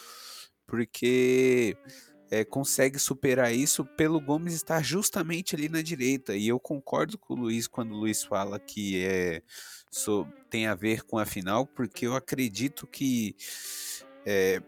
porque 0.64 1.76
é, 2.30 2.44
consegue 2.44 2.98
superar 2.98 3.52
isso 3.52 3.84
pelo 3.84 4.20
Gomes 4.20 4.54
estar 4.54 4.82
justamente 4.82 5.56
ali 5.56 5.68
na 5.68 5.82
direita. 5.82 6.36
E 6.36 6.46
eu 6.48 6.60
concordo 6.60 7.18
com 7.18 7.34
o 7.34 7.36
Luiz 7.36 7.66
quando 7.66 7.92
o 7.92 7.98
Luiz 7.98 8.22
fala 8.22 8.58
que 8.58 9.04
é, 9.04 9.42
so, 9.90 10.26
tem 10.48 10.66
a 10.66 10.74
ver 10.74 11.02
com 11.02 11.18
a 11.18 11.26
final, 11.26 11.66
porque 11.66 12.06
eu 12.06 12.14
acredito 12.14 12.86
que 12.86 13.34
é, 14.24 14.62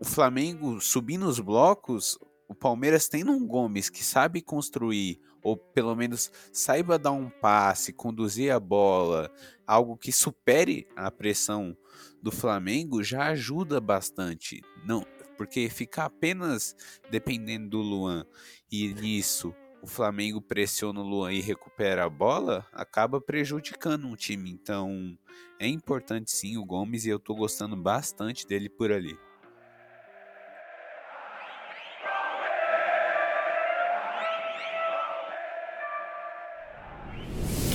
o 0.00 0.04
Flamengo 0.04 0.80
subindo 0.80 1.26
os 1.26 1.38
blocos, 1.38 2.18
o 2.48 2.54
Palmeiras 2.54 3.08
tendo 3.08 3.32
um 3.32 3.46
Gomes 3.46 3.90
que 3.90 4.02
sabe 4.02 4.40
construir, 4.40 5.20
ou 5.42 5.56
pelo 5.56 5.94
menos 5.94 6.30
saiba 6.52 6.98
dar 6.98 7.12
um 7.12 7.28
passe, 7.28 7.92
conduzir 7.92 8.52
a 8.52 8.60
bola, 8.60 9.30
algo 9.66 9.96
que 9.96 10.12
supere 10.12 10.86
a 10.96 11.10
pressão 11.10 11.76
do 12.22 12.30
Flamengo, 12.30 13.02
já 13.02 13.28
ajuda 13.28 13.80
bastante. 13.80 14.62
Não, 14.84 15.04
porque 15.42 15.68
ficar 15.68 16.04
apenas 16.04 16.76
dependendo 17.10 17.70
do 17.70 17.78
Luan 17.78 18.24
e 18.70 18.94
nisso 18.94 19.52
o 19.82 19.88
Flamengo 19.88 20.40
pressiona 20.40 21.00
o 21.00 21.02
Luan 21.02 21.32
e 21.32 21.40
recupera 21.40 22.04
a 22.04 22.08
bola, 22.08 22.64
acaba 22.72 23.20
prejudicando 23.20 24.06
um 24.06 24.14
time. 24.14 24.52
Então 24.52 25.18
é 25.58 25.66
importante 25.66 26.30
sim 26.30 26.56
o 26.56 26.64
Gomes 26.64 27.04
e 27.06 27.08
eu 27.08 27.18
tô 27.18 27.34
gostando 27.34 27.76
bastante 27.76 28.46
dele 28.46 28.68
por 28.68 28.92
ali. 28.92 29.18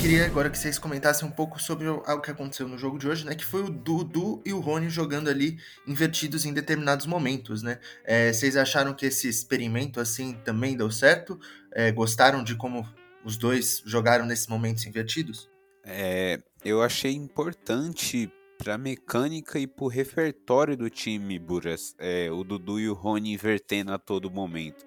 Queria 0.08 0.24
agora 0.24 0.48
que 0.48 0.56
vocês 0.56 0.78
comentassem 0.78 1.28
um 1.28 1.30
pouco 1.30 1.60
sobre 1.60 1.86
o, 1.86 1.96
o 1.98 2.20
que 2.22 2.30
aconteceu 2.30 2.66
no 2.66 2.78
jogo 2.78 2.98
de 2.98 3.06
hoje, 3.06 3.26
né? 3.26 3.34
Que 3.34 3.44
foi 3.44 3.62
o 3.62 3.68
Dudu 3.68 4.40
e 4.42 4.54
o 4.54 4.58
Rony 4.58 4.88
jogando 4.88 5.28
ali 5.28 5.58
invertidos 5.86 6.46
em 6.46 6.54
determinados 6.54 7.04
momentos, 7.04 7.62
né? 7.62 7.78
É, 8.06 8.32
vocês 8.32 8.56
acharam 8.56 8.94
que 8.94 9.04
esse 9.04 9.28
experimento 9.28 10.00
assim 10.00 10.32
também 10.46 10.74
deu 10.74 10.90
certo? 10.90 11.38
É, 11.70 11.92
gostaram 11.92 12.42
de 12.42 12.54
como 12.54 12.88
os 13.22 13.36
dois 13.36 13.82
jogaram 13.84 14.24
nesses 14.24 14.46
momentos 14.46 14.86
invertidos? 14.86 15.50
É, 15.84 16.40
eu 16.64 16.82
achei 16.82 17.12
importante 17.12 18.32
para 18.56 18.76
a 18.76 18.78
mecânica 18.78 19.58
e 19.58 19.66
para 19.66 19.84
o 19.84 19.88
repertório 19.88 20.74
do 20.74 20.88
time, 20.88 21.38
Buras, 21.38 21.94
é, 21.98 22.30
o 22.32 22.42
Dudu 22.42 22.80
e 22.80 22.88
o 22.88 22.94
Rony 22.94 23.34
invertendo 23.34 23.92
a 23.92 23.98
todo 23.98 24.30
momento. 24.30 24.86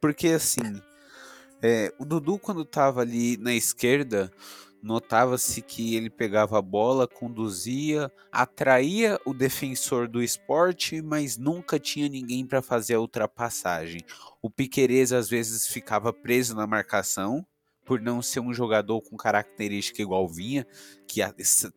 Porque 0.00 0.28
assim, 0.28 0.80
é, 1.62 1.92
o 1.98 2.04
Dudu, 2.04 2.38
quando 2.38 2.62
estava 2.62 3.00
ali 3.00 3.36
na 3.36 3.54
esquerda, 3.54 4.32
notava-se 4.82 5.62
que 5.62 5.94
ele 5.94 6.10
pegava 6.10 6.58
a 6.58 6.62
bola, 6.62 7.06
conduzia, 7.06 8.10
atraía 8.32 9.18
o 9.24 9.32
defensor 9.32 10.08
do 10.08 10.20
esporte, 10.20 11.00
mas 11.00 11.38
nunca 11.38 11.78
tinha 11.78 12.08
ninguém 12.08 12.44
para 12.44 12.60
fazer 12.60 12.94
a 12.94 13.00
ultrapassagem. 13.00 14.00
O 14.42 14.50
Piquerez 14.50 15.12
às 15.12 15.30
vezes 15.30 15.68
ficava 15.68 16.12
preso 16.12 16.56
na 16.56 16.66
marcação, 16.66 17.46
por 17.84 18.00
não 18.00 18.20
ser 18.20 18.40
um 18.40 18.52
jogador 18.52 19.00
com 19.00 19.16
característica 19.16 20.02
igual 20.02 20.28
Vinha, 20.28 20.66
que 21.06 21.20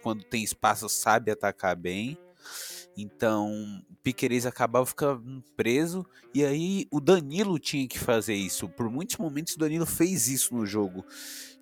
quando 0.02 0.24
tem 0.24 0.44
espaço 0.44 0.90
sabe 0.90 1.32
atacar 1.32 1.76
bem. 1.76 2.18
Então, 2.98 3.84
o 4.06 4.14
Piqueires 4.14 4.46
acabava 4.46 4.86
ficando 4.86 5.44
preso 5.58 6.06
e 6.32 6.46
aí 6.46 6.86
o 6.92 7.00
Danilo 7.00 7.58
tinha 7.58 7.88
que 7.88 7.98
fazer 7.98 8.36
isso. 8.36 8.70
Por 8.70 8.88
muitos 8.88 9.18
momentos 9.18 9.56
o 9.56 9.58
Danilo 9.58 9.86
fez 9.86 10.28
isso 10.28 10.54
no 10.54 10.64
jogo. 10.64 11.04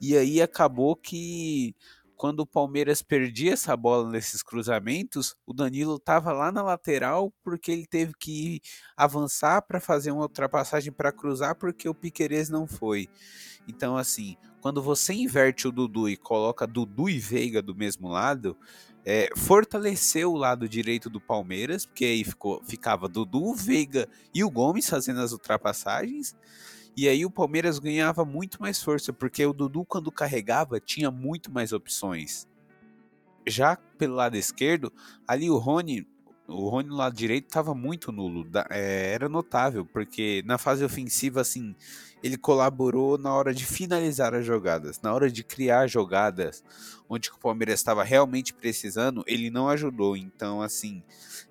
E 0.02 0.18
aí 0.18 0.42
acabou 0.42 0.94
que 0.94 1.74
quando 2.18 2.42
o 2.42 2.46
Palmeiras 2.46 3.02
perdia 3.02 3.54
essa 3.54 3.78
bola 3.78 4.10
nesses 4.10 4.44
cruzamentos, 4.44 5.36
o 5.46 5.54
Danilo 5.54 5.96
estava 5.96 6.34
lá 6.34 6.52
na 6.52 6.62
lateral 6.62 7.34
porque 7.44 7.72
ele 7.72 7.88
teve 7.88 8.14
que 8.20 8.60
avançar 8.98 9.62
para 9.62 9.80
fazer 9.80 10.12
uma 10.12 10.24
ultrapassagem 10.24 10.92
para 10.92 11.14
cruzar 11.14 11.56
porque 11.56 11.88
o 11.88 11.96
Piqueires 11.96 12.50
não 12.50 12.68
foi. 12.68 13.08
Então, 13.68 13.96
assim, 13.96 14.36
quando 14.60 14.82
você 14.82 15.14
inverte 15.14 15.68
o 15.68 15.72
Dudu 15.72 16.10
e 16.10 16.18
coloca 16.18 16.68
Dudu 16.68 17.10
e 17.10 17.20
Veiga 17.20 17.62
do 17.62 17.74
mesmo 17.74 18.10
lado, 18.10 18.58
é, 19.06 19.30
fortaleceu 19.36 20.32
o 20.32 20.38
lado 20.38 20.68
direito 20.68 21.10
do 21.10 21.20
Palmeiras, 21.20 21.86
porque 21.86 22.06
aí 22.06 22.24
ficou, 22.24 22.64
ficava 22.64 23.10
Dudu, 23.10 23.54
Veiga 23.54 24.08
e 24.34 24.44
o 24.44 24.50
Gomes 24.50 24.90
fazendo 24.90 25.20
as 25.20 25.32
ultrapassagens. 25.32 26.36
E 26.96 27.08
aí 27.08 27.26
o 27.26 27.32
Palmeiras 27.32 27.80
ganhava 27.80 28.24
muito 28.24 28.62
mais 28.62 28.82
força, 28.82 29.12
porque 29.12 29.46
o 29.46 29.54
Dudu, 29.54 29.84
quando 29.84 30.12
carregava, 30.12 30.80
tinha 30.80 31.10
muito 31.10 31.52
mais 31.52 31.74
opções. 31.74 32.48
Já 33.46 33.76
pelo 33.76 34.16
lado 34.16 34.38
esquerdo, 34.38 34.94
ali 35.28 35.50
o 35.50 35.58
Rony 35.58 36.08
o 36.48 36.70
Rony 36.70 36.90
no 36.90 36.96
lado 36.96 37.16
direito 37.16 37.46
estava 37.46 37.74
muito 37.74 38.12
nulo. 38.12 38.46
É, 38.70 39.14
era 39.14 39.30
notável, 39.30 39.86
porque 39.86 40.44
na 40.46 40.58
fase 40.58 40.84
ofensiva, 40.84 41.42
assim, 41.42 41.76
ele 42.22 42.38
colaborou 42.38 43.18
na 43.18 43.34
hora 43.34 43.54
de 43.54 43.66
finalizar 43.66 44.34
as 44.34 44.46
jogadas, 44.46 45.02
na 45.02 45.14
hora 45.14 45.30
de 45.30 45.44
criar 45.44 45.88
jogadas 45.88 46.64
onde 47.10 47.30
o 47.30 47.38
Palmeiras 47.38 47.80
estava 47.80 48.04
realmente 48.04 48.54
precisando, 48.54 49.24
ele 49.28 49.50
não 49.50 49.70
ajudou. 49.70 50.16
Então, 50.18 50.62
assim, 50.62 51.04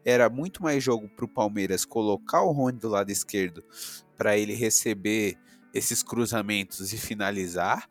era 0.04 0.28
muito 0.28 0.62
mais 0.62 0.82
jogo 0.82 1.08
para 1.08 1.24
o 1.24 1.28
Palmeiras 1.28 1.84
colocar 1.84 2.42
o 2.42 2.52
Rony 2.52 2.78
do 2.78 2.88
lado 2.88 3.10
esquerdo 3.10 3.62
para 4.16 4.36
ele 4.36 4.54
receber 4.54 5.38
esses 5.74 6.02
cruzamentos 6.02 6.92
e 6.92 6.98
finalizar 6.98 7.88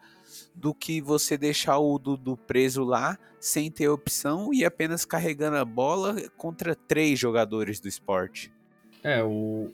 do 0.54 0.74
que 0.74 1.02
você 1.02 1.38
deixar 1.38 1.78
o 1.80 1.98
Dudu 1.98 2.38
preso 2.38 2.84
lá 2.84 3.18
sem 3.40 3.72
ter 3.72 3.88
opção 3.88 4.54
e 4.54 4.64
apenas 4.64 5.06
carregando 5.06 5.58
a 5.58 5.66
bola 5.66 6.16
contra 6.38 6.76
três 6.76 7.18
jogadores 7.20 7.80
do 7.80 7.88
esporte. 7.88 8.52
É, 9.04 9.24
o, 9.24 9.72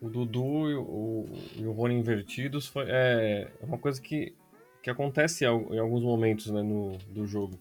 o 0.00 0.08
Dudu 0.08 0.70
e 0.70 0.74
o, 0.74 1.26
e 1.56 1.66
o 1.66 1.72
Rony 1.72 1.94
invertidos 1.94 2.66
foi, 2.66 2.84
é, 2.88 3.50
é 3.60 3.64
uma 3.64 3.78
coisa 3.78 4.00
que, 4.00 4.34
que 4.82 4.88
acontece 4.88 5.44
em 5.44 5.78
alguns 5.78 6.02
momentos 6.02 6.50
né, 6.50 6.62
no, 6.62 6.96
do 7.08 7.26
jogo. 7.26 7.58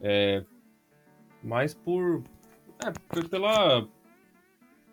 É, 0.00 0.44
mas 1.42 1.74
por. 1.74 2.22
É, 2.84 3.22
pela, 3.28 3.88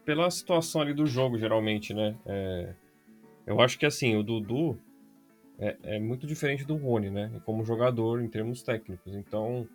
pela 0.05 0.31
situação 0.31 0.81
ali 0.81 0.93
do 0.93 1.05
jogo, 1.05 1.37
geralmente, 1.37 1.93
né? 1.93 2.15
É, 2.25 2.73
eu 3.45 3.59
acho 3.61 3.77
que 3.77 3.85
assim, 3.85 4.15
o 4.15 4.23
Dudu 4.23 4.79
é, 5.59 5.77
é, 5.83 5.99
muito 5.99 6.25
diferente 6.25 6.63
do 6.65 6.77
Rony, 6.77 7.09
né? 7.09 7.41
Como 7.45 7.65
jogador 7.65 8.21
em 8.21 8.29
termos 8.29 8.63
técnicos. 8.63 9.13
Então, 9.13 9.67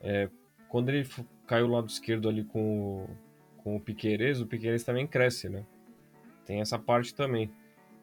é, 0.00 0.28
quando 0.68 0.88
ele 0.88 1.06
caiu 1.46 1.66
o 1.66 1.70
lado 1.70 1.88
esquerdo 1.88 2.28
ali 2.28 2.44
com 2.44 3.04
o, 3.04 3.10
com 3.58 3.76
o 3.76 3.80
Piqueires, 3.80 4.40
o 4.40 4.46
Piqueires 4.46 4.84
também 4.84 5.06
cresce, 5.06 5.48
né? 5.48 5.64
Tem 6.46 6.60
essa 6.60 6.78
parte 6.78 7.14
também. 7.14 7.50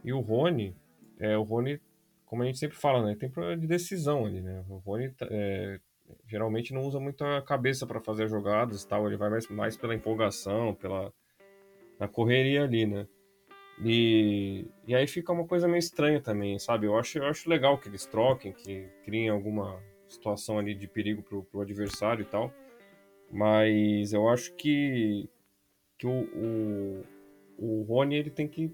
E 0.03 0.13
o 0.13 0.19
Rony, 0.19 0.75
é, 1.19 1.35
o 1.35 1.41
Rony, 1.41 1.81
como 2.27 2.43
a 2.43 2.45
gente 2.45 2.59
sempre 2.59 2.77
fala, 2.77 3.03
né? 3.03 3.15
Tem 3.15 3.29
problema 3.29 3.57
de 3.57 3.65
decisão 3.65 4.25
ali, 4.25 4.39
né? 4.39 4.63
O 4.69 4.77
Rony 4.77 5.11
é, 5.21 5.79
geralmente 6.27 6.73
não 6.73 6.83
usa 6.83 6.99
muito 6.99 7.23
a 7.25 7.41
cabeça 7.41 7.87
para 7.87 7.99
fazer 7.99 8.27
jogadas 8.27 8.85
tal. 8.85 9.07
Ele 9.07 9.17
vai 9.17 9.31
mais, 9.31 9.47
mais 9.47 9.75
pela 9.75 9.95
empolgação, 9.95 10.75
pela 10.75 11.11
na 11.99 12.07
correria 12.07 12.63
ali, 12.63 12.85
né? 12.85 13.07
E, 13.83 14.67
e 14.87 14.95
aí 14.95 15.05
fica 15.05 15.33
uma 15.33 15.45
coisa 15.45 15.67
meio 15.67 15.79
estranha 15.79 16.21
também, 16.21 16.57
sabe? 16.57 16.87
Eu 16.87 16.97
acho, 16.97 17.17
eu 17.17 17.25
acho 17.25 17.49
legal 17.49 17.77
que 17.77 17.89
eles 17.89 18.05
troquem, 18.05 18.53
que 18.53 18.87
criem 19.03 19.29
alguma 19.29 19.81
situação 20.07 20.57
ali 20.57 20.73
de 20.73 20.87
perigo 20.87 21.21
pro, 21.21 21.43
pro 21.43 21.61
adversário 21.61 22.23
e 22.23 22.25
tal. 22.25 22.51
Mas 23.31 24.13
eu 24.13 24.29
acho 24.29 24.53
que, 24.53 25.29
que 25.97 26.07
o, 26.07 26.23
o, 26.35 27.03
o 27.57 27.83
Rony 27.83 28.15
ele 28.15 28.29
tem 28.29 28.47
que. 28.47 28.71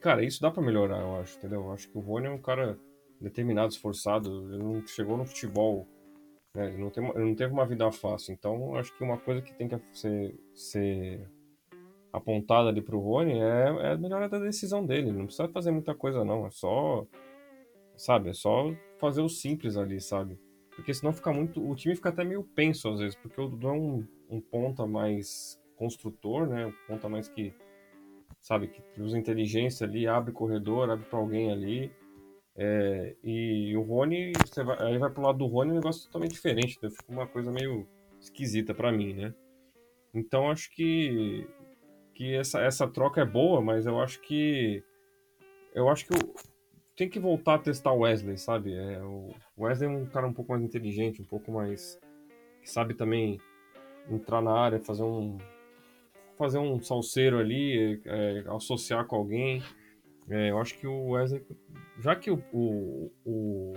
Cara, 0.00 0.24
isso 0.24 0.40
dá 0.40 0.50
para 0.50 0.62
melhorar, 0.62 1.00
eu 1.00 1.16
acho, 1.16 1.38
entendeu? 1.38 1.62
Eu 1.62 1.72
acho 1.72 1.88
que 1.88 1.96
o 1.96 2.00
Rony 2.00 2.26
é 2.26 2.30
um 2.30 2.40
cara 2.40 2.78
determinado, 3.20 3.72
esforçado. 3.72 4.52
Ele 4.52 4.62
não 4.62 4.86
chegou 4.86 5.16
no 5.16 5.24
futebol. 5.24 5.86
Né? 6.54 6.66
Ele, 6.68 6.78
não 6.78 6.90
tem, 6.90 7.04
ele 7.08 7.24
não 7.24 7.34
teve 7.34 7.52
uma 7.52 7.66
vida 7.66 7.90
fácil. 7.90 8.32
Então, 8.32 8.74
acho 8.76 8.96
que 8.96 9.02
uma 9.02 9.18
coisa 9.18 9.40
que 9.40 9.54
tem 9.54 9.68
que 9.68 9.80
ser, 9.92 10.34
ser 10.54 11.28
apontada 12.12 12.68
ali 12.68 12.82
pro 12.82 13.00
Rony 13.00 13.40
é, 13.40 13.76
é 13.80 13.92
a 13.92 13.96
melhora 13.96 14.28
da 14.28 14.38
decisão 14.38 14.84
dele. 14.84 15.10
Não 15.10 15.24
precisa 15.24 15.48
fazer 15.48 15.70
muita 15.70 15.94
coisa, 15.94 16.24
não. 16.24 16.46
É 16.46 16.50
só. 16.50 17.06
Sabe? 17.96 18.30
É 18.30 18.32
só 18.32 18.72
fazer 18.98 19.22
o 19.22 19.28
simples 19.28 19.76
ali, 19.76 20.00
sabe? 20.00 20.38
Porque 20.76 20.92
senão 20.92 21.12
fica 21.12 21.32
muito. 21.32 21.66
O 21.66 21.74
time 21.74 21.94
fica 21.94 22.10
até 22.10 22.24
meio 22.24 22.44
penso 22.54 22.88
às 22.88 22.98
vezes, 23.00 23.16
porque 23.16 23.40
o 23.40 23.48
Dudu 23.48 23.68
é 23.68 23.72
um, 23.72 24.06
um 24.28 24.40
ponta 24.40 24.86
mais 24.86 25.60
construtor, 25.76 26.46
né? 26.46 26.66
Um 26.66 26.72
ponta 26.86 27.08
mais 27.08 27.28
que. 27.28 27.54
Sabe? 28.40 28.68
Que 28.68 29.00
usa 29.00 29.18
inteligência 29.18 29.86
ali, 29.86 30.06
abre 30.06 30.32
corredor, 30.32 30.90
abre 30.90 31.06
para 31.06 31.18
alguém 31.18 31.52
ali. 31.52 31.92
É, 32.54 33.16
e 33.22 33.74
o 33.76 33.82
Rony, 33.82 34.32
você 34.44 34.62
vai, 34.62 34.76
aí 34.82 34.98
vai 34.98 35.10
pro 35.10 35.22
lado 35.22 35.38
do 35.38 35.46
Rony, 35.46 35.70
é 35.70 35.72
um 35.72 35.76
negócio 35.76 36.04
totalmente 36.06 36.32
diferente. 36.32 36.76
Então 36.76 36.90
fica 36.90 37.12
uma 37.12 37.26
coisa 37.26 37.50
meio 37.50 37.86
esquisita 38.20 38.74
para 38.74 38.92
mim, 38.92 39.14
né? 39.14 39.34
Então 40.14 40.50
acho 40.50 40.70
que 40.74 41.46
que 42.14 42.34
essa, 42.34 42.60
essa 42.60 42.88
troca 42.88 43.20
é 43.20 43.24
boa, 43.24 43.60
mas 43.60 43.86
eu 43.86 44.00
acho 44.00 44.20
que. 44.20 44.82
Eu 45.74 45.88
acho 45.88 46.06
que 46.06 46.14
eu, 46.14 46.34
tem 46.96 47.08
que 47.08 47.18
voltar 47.18 47.54
a 47.54 47.58
testar 47.58 47.92
o 47.92 48.00
Wesley, 48.00 48.36
sabe? 48.36 48.74
É, 48.74 49.02
o 49.02 49.34
Wesley 49.58 49.88
é 49.88 49.92
um 49.92 50.06
cara 50.06 50.26
um 50.26 50.32
pouco 50.32 50.52
mais 50.52 50.62
inteligente, 50.62 51.22
um 51.22 51.26
pouco 51.26 51.50
mais. 51.50 51.98
que 52.60 52.70
sabe 52.70 52.94
também 52.94 53.40
entrar 54.10 54.42
na 54.42 54.52
área, 54.52 54.78
fazer 54.78 55.02
um. 55.02 55.38
fazer 56.36 56.58
um 56.58 56.80
salseiro 56.80 57.38
ali, 57.38 58.00
é, 58.04 58.44
associar 58.48 59.06
com 59.06 59.16
alguém. 59.16 59.62
É, 60.28 60.50
eu 60.50 60.58
acho 60.58 60.78
que 60.78 60.86
o 60.86 61.10
Wesley. 61.10 61.44
Já 61.98 62.14
que 62.14 62.30
o, 62.30 62.42
o, 62.52 63.12
o, 63.24 63.72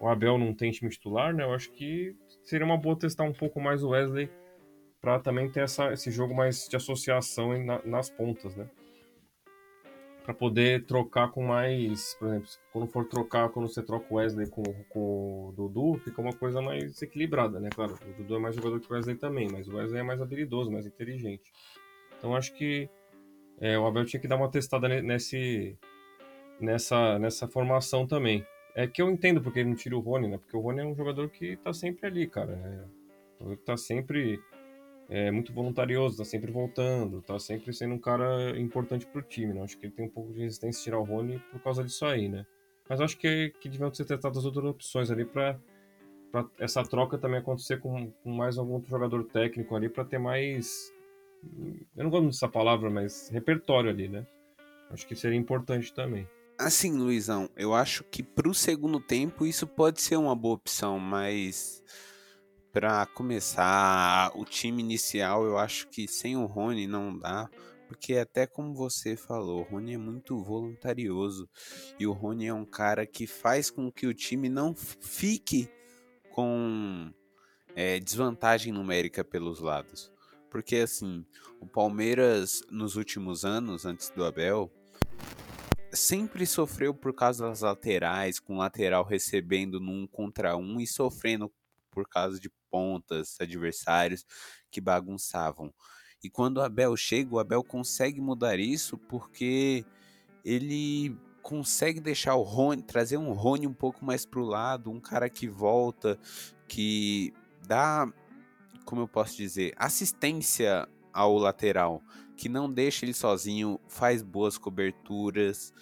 o 0.00 0.08
Abel 0.08 0.38
não 0.38 0.54
tem 0.54 0.70
time 0.70 0.90
titular, 0.90 1.34
né? 1.34 1.44
Eu 1.44 1.52
acho 1.52 1.70
que 1.72 2.16
seria 2.42 2.66
uma 2.66 2.76
boa 2.76 2.98
testar 2.98 3.24
um 3.24 3.32
pouco 3.32 3.60
mais 3.60 3.82
o 3.82 3.90
Wesley 3.90 4.30
para 5.04 5.20
também 5.20 5.50
ter 5.50 5.60
essa, 5.60 5.92
esse 5.92 6.10
jogo 6.10 6.34
mais 6.34 6.66
de 6.66 6.74
associação 6.76 7.62
na, 7.62 7.78
nas 7.84 8.08
pontas, 8.08 8.56
né? 8.56 8.66
Para 10.24 10.32
poder 10.32 10.86
trocar 10.86 11.30
com 11.30 11.42
mais, 11.42 12.14
por 12.14 12.28
exemplo, 12.28 12.48
quando 12.72 12.86
for 12.86 13.04
trocar, 13.04 13.50
quando 13.50 13.68
você 13.68 13.82
troca 13.82 14.06
o 14.08 14.16
Wesley 14.16 14.48
com, 14.48 14.62
com 14.88 15.48
o 15.48 15.52
Dudu, 15.52 16.00
fica 16.02 16.22
uma 16.22 16.32
coisa 16.32 16.62
mais 16.62 17.02
equilibrada, 17.02 17.60
né? 17.60 17.68
Claro, 17.68 17.98
o 18.02 18.14
Dudu 18.14 18.36
é 18.36 18.38
mais 18.38 18.56
jogador 18.56 18.80
que 18.80 18.90
o 18.90 18.94
Wesley 18.94 19.16
também, 19.16 19.46
mas 19.52 19.68
o 19.68 19.76
Wesley 19.76 20.00
é 20.00 20.02
mais 20.02 20.22
habilidoso, 20.22 20.72
mais 20.72 20.86
inteligente. 20.86 21.52
Então 22.16 22.34
acho 22.34 22.54
que 22.54 22.88
é, 23.60 23.78
o 23.78 23.86
Abel 23.86 24.06
tinha 24.06 24.18
que 24.18 24.26
dar 24.26 24.36
uma 24.36 24.50
testada 24.50 24.88
nesse, 24.88 25.76
nessa, 26.58 27.18
nessa 27.18 27.46
formação 27.46 28.06
também. 28.06 28.42
É 28.74 28.86
que 28.86 29.02
eu 29.02 29.10
entendo 29.10 29.42
porque 29.42 29.58
ele 29.58 29.68
não 29.68 29.76
tira 29.76 29.98
o 29.98 30.00
Rony, 30.00 30.28
né? 30.28 30.38
Porque 30.38 30.56
o 30.56 30.60
Rony 30.60 30.80
é 30.80 30.86
um 30.86 30.96
jogador 30.96 31.28
que 31.28 31.56
tá 31.58 31.74
sempre 31.74 32.06
ali, 32.06 32.26
cara. 32.26 32.88
É, 33.42 33.56
tá 33.66 33.76
sempre 33.76 34.40
é, 35.08 35.30
muito 35.30 35.52
voluntarioso, 35.52 36.18
tá 36.18 36.24
sempre 36.24 36.50
voltando, 36.50 37.20
tá 37.22 37.38
sempre 37.38 37.72
sendo 37.72 37.94
um 37.94 37.98
cara 37.98 38.58
importante 38.58 39.06
pro 39.06 39.22
time, 39.22 39.52
né? 39.52 39.62
Acho 39.62 39.76
que 39.78 39.86
ele 39.86 39.92
tem 39.92 40.06
um 40.06 40.10
pouco 40.10 40.32
de 40.32 40.40
resistência 40.40 40.80
a 40.80 40.84
tirar 40.84 40.98
o 40.98 41.04
Rony 41.04 41.38
por 41.50 41.60
causa 41.60 41.84
disso 41.84 42.04
aí, 42.06 42.28
né? 42.28 42.46
Mas 42.88 43.00
acho 43.00 43.16
que, 43.16 43.52
que 43.60 43.68
deviam 43.68 43.92
ser 43.92 44.04
testadas 44.04 44.44
outras 44.44 44.64
opções 44.64 45.10
ali 45.10 45.24
para 45.24 45.58
essa 46.58 46.82
troca 46.82 47.16
também 47.16 47.38
acontecer 47.38 47.80
com, 47.80 48.10
com, 48.10 48.30
mais 48.30 48.58
algum 48.58 48.74
outro 48.74 48.90
jogador 48.90 49.24
técnico 49.24 49.74
ali 49.76 49.88
para 49.88 50.04
ter 50.04 50.18
mais. 50.18 50.92
Eu 51.96 52.04
não 52.04 52.10
gosto 52.10 52.26
dessa 52.26 52.48
palavra, 52.48 52.90
mas 52.90 53.28
repertório 53.30 53.90
ali, 53.90 54.08
né? 54.08 54.26
Acho 54.90 55.06
que 55.06 55.14
seria 55.14 55.38
importante 55.38 55.92
também. 55.92 56.28
Assim, 56.58 56.96
Luizão, 56.96 57.50
eu 57.56 57.74
acho 57.74 58.04
que 58.04 58.22
pro 58.22 58.54
segundo 58.54 59.00
tempo 59.00 59.44
isso 59.44 59.66
pode 59.66 60.00
ser 60.00 60.16
uma 60.16 60.36
boa 60.36 60.54
opção, 60.54 60.98
mas 61.00 61.82
para 62.74 63.06
começar 63.06 64.32
o 64.34 64.44
time 64.44 64.82
inicial, 64.82 65.44
eu 65.44 65.56
acho 65.56 65.86
que 65.86 66.08
sem 66.08 66.36
o 66.36 66.44
Rony 66.44 66.88
não 66.88 67.16
dá, 67.16 67.48
porque 67.86 68.16
até 68.16 68.48
como 68.48 68.74
você 68.74 69.14
falou, 69.14 69.60
o 69.60 69.62
Rony 69.62 69.94
é 69.94 69.96
muito 69.96 70.42
voluntarioso 70.42 71.48
e 72.00 72.04
o 72.04 72.12
Rony 72.12 72.48
é 72.48 72.52
um 72.52 72.64
cara 72.64 73.06
que 73.06 73.28
faz 73.28 73.70
com 73.70 73.92
que 73.92 74.08
o 74.08 74.12
time 74.12 74.48
não 74.48 74.74
fique 74.74 75.70
com 76.32 77.12
é, 77.76 78.00
desvantagem 78.00 78.72
numérica 78.72 79.22
pelos 79.22 79.60
lados. 79.60 80.10
Porque 80.50 80.78
assim, 80.78 81.24
o 81.60 81.68
Palmeiras 81.68 82.60
nos 82.72 82.96
últimos 82.96 83.44
anos, 83.44 83.86
antes 83.86 84.10
do 84.10 84.24
Abel, 84.24 84.68
sempre 85.92 86.44
sofreu 86.44 86.92
por 86.92 87.14
causa 87.14 87.48
das 87.48 87.60
laterais, 87.60 88.40
com 88.40 88.56
lateral 88.56 89.04
recebendo 89.04 89.78
num 89.78 90.08
contra 90.08 90.56
um 90.56 90.80
e 90.80 90.88
sofrendo 90.88 91.48
por 91.94 92.08
causa 92.08 92.40
de 92.40 92.50
pontas, 92.70 93.36
adversários 93.40 94.24
que 94.70 94.80
bagunçavam. 94.80 95.72
E 96.22 96.28
quando 96.28 96.58
o 96.58 96.62
Abel 96.62 96.96
chega, 96.96 97.34
o 97.34 97.38
Abel 97.38 97.62
consegue 97.62 98.20
mudar 98.20 98.58
isso 98.58 98.98
porque 98.98 99.84
ele 100.44 101.16
consegue 101.42 102.00
deixar 102.00 102.34
o 102.34 102.42
Rony, 102.42 102.82
trazer 102.82 103.18
um 103.18 103.32
Rony 103.32 103.66
um 103.66 103.74
pouco 103.74 104.04
mais 104.04 104.26
pro 104.26 104.44
lado, 104.44 104.90
um 104.90 105.00
cara 105.00 105.28
que 105.28 105.46
volta, 105.46 106.18
que 106.66 107.32
dá, 107.66 108.10
como 108.84 109.02
eu 109.02 109.08
posso 109.08 109.36
dizer, 109.36 109.74
assistência 109.76 110.88
ao 111.12 111.36
lateral 111.36 112.02
que 112.36 112.48
não 112.48 112.72
deixa 112.72 113.04
ele 113.04 113.14
sozinho, 113.14 113.80
faz 113.88 114.22
boas 114.22 114.58
coberturas 114.58 115.72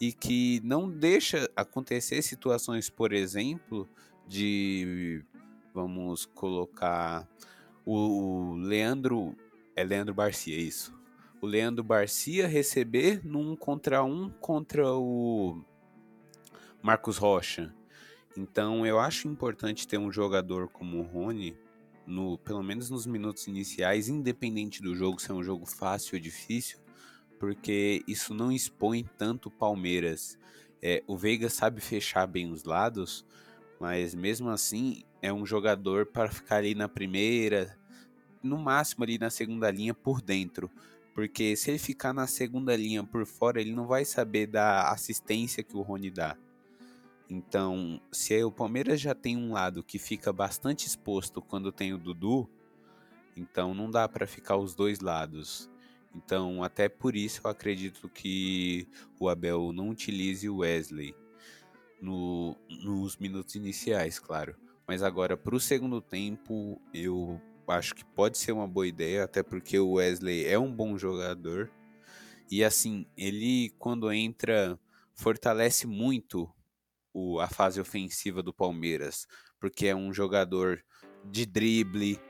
e 0.00 0.12
que 0.12 0.60
não 0.62 0.90
deixa 0.90 1.50
acontecer 1.56 2.20
situações, 2.22 2.90
por 2.90 3.12
exemplo, 3.12 3.88
de 4.26 5.24
vamos 5.76 6.24
colocar 6.24 7.28
o 7.84 8.54
Leandro 8.54 9.36
é 9.76 9.84
Leandro 9.84 10.14
Barcia 10.14 10.56
isso. 10.56 10.98
O 11.38 11.46
Leandro 11.46 11.84
Barcia 11.84 12.48
receber 12.48 13.20
num 13.22 13.54
contra 13.54 14.02
um 14.02 14.30
contra 14.30 14.90
o 14.90 15.62
Marcos 16.82 17.18
Rocha. 17.18 17.74
Então 18.34 18.86
eu 18.86 18.98
acho 18.98 19.28
importante 19.28 19.86
ter 19.86 19.98
um 19.98 20.10
jogador 20.10 20.68
como 20.68 20.98
o 20.98 21.02
Rony 21.02 21.54
no, 22.06 22.38
pelo 22.38 22.62
menos 22.62 22.88
nos 22.88 23.06
minutos 23.06 23.46
iniciais, 23.46 24.08
independente 24.08 24.82
do 24.82 24.96
jogo 24.96 25.20
ser 25.20 25.34
um 25.34 25.44
jogo 25.44 25.66
fácil 25.66 26.16
ou 26.16 26.20
difícil, 26.20 26.78
porque 27.38 28.02
isso 28.08 28.32
não 28.32 28.50
expõe 28.50 29.04
tanto 29.18 29.50
o 29.50 29.52
Palmeiras. 29.52 30.38
É, 30.80 31.02
o 31.06 31.18
Veiga 31.18 31.50
sabe 31.50 31.82
fechar 31.82 32.26
bem 32.26 32.50
os 32.50 32.64
lados, 32.64 33.26
mas 33.78 34.14
mesmo 34.14 34.48
assim 34.48 35.04
é 35.26 35.32
um 35.32 35.44
jogador 35.44 36.06
para 36.06 36.30
ficar 36.30 36.58
ali 36.58 36.74
na 36.74 36.88
primeira, 36.88 37.76
no 38.42 38.56
máximo 38.56 39.02
ali 39.02 39.18
na 39.18 39.28
segunda 39.28 39.70
linha 39.70 39.92
por 39.92 40.22
dentro. 40.22 40.70
Porque 41.14 41.56
se 41.56 41.70
ele 41.70 41.78
ficar 41.78 42.12
na 42.12 42.26
segunda 42.26 42.76
linha 42.76 43.02
por 43.02 43.26
fora, 43.26 43.60
ele 43.60 43.74
não 43.74 43.86
vai 43.86 44.04
saber 44.04 44.46
da 44.46 44.90
assistência 44.90 45.64
que 45.64 45.76
o 45.76 45.82
Rony 45.82 46.10
dá. 46.10 46.36
Então, 47.28 48.00
se 48.12 48.40
o 48.44 48.52
Palmeiras 48.52 49.00
já 49.00 49.14
tem 49.14 49.36
um 49.36 49.52
lado 49.52 49.82
que 49.82 49.98
fica 49.98 50.32
bastante 50.32 50.86
exposto 50.86 51.42
quando 51.42 51.72
tem 51.72 51.92
o 51.92 51.98
Dudu, 51.98 52.48
então 53.36 53.74
não 53.74 53.90
dá 53.90 54.08
para 54.08 54.28
ficar 54.28 54.56
os 54.56 54.76
dois 54.76 55.00
lados. 55.00 55.68
Então, 56.14 56.62
até 56.62 56.88
por 56.88 57.16
isso 57.16 57.40
eu 57.42 57.50
acredito 57.50 58.08
que 58.08 58.86
o 59.18 59.28
Abel 59.28 59.72
não 59.72 59.88
utilize 59.88 60.48
o 60.48 60.58
Wesley 60.58 61.16
no, 62.00 62.56
nos 62.68 63.16
minutos 63.16 63.56
iniciais, 63.56 64.20
claro. 64.20 64.54
Mas 64.86 65.02
agora, 65.02 65.36
para 65.36 65.54
o 65.54 65.60
segundo 65.60 66.00
tempo, 66.00 66.80
eu 66.94 67.40
acho 67.66 67.94
que 67.94 68.04
pode 68.04 68.38
ser 68.38 68.52
uma 68.52 68.68
boa 68.68 68.86
ideia, 68.86 69.24
até 69.24 69.42
porque 69.42 69.78
o 69.78 69.94
Wesley 69.94 70.46
é 70.46 70.58
um 70.58 70.72
bom 70.72 70.96
jogador. 70.96 71.70
E 72.50 72.62
assim, 72.62 73.04
ele 73.16 73.70
quando 73.78 74.12
entra, 74.12 74.78
fortalece 75.14 75.86
muito 75.86 76.48
o, 77.12 77.40
a 77.40 77.48
fase 77.48 77.80
ofensiva 77.80 78.42
do 78.42 78.52
Palmeiras, 78.52 79.26
porque 79.58 79.86
é 79.86 79.96
um 79.96 80.12
jogador 80.12 80.84
de 81.24 81.44
drible 81.44 82.20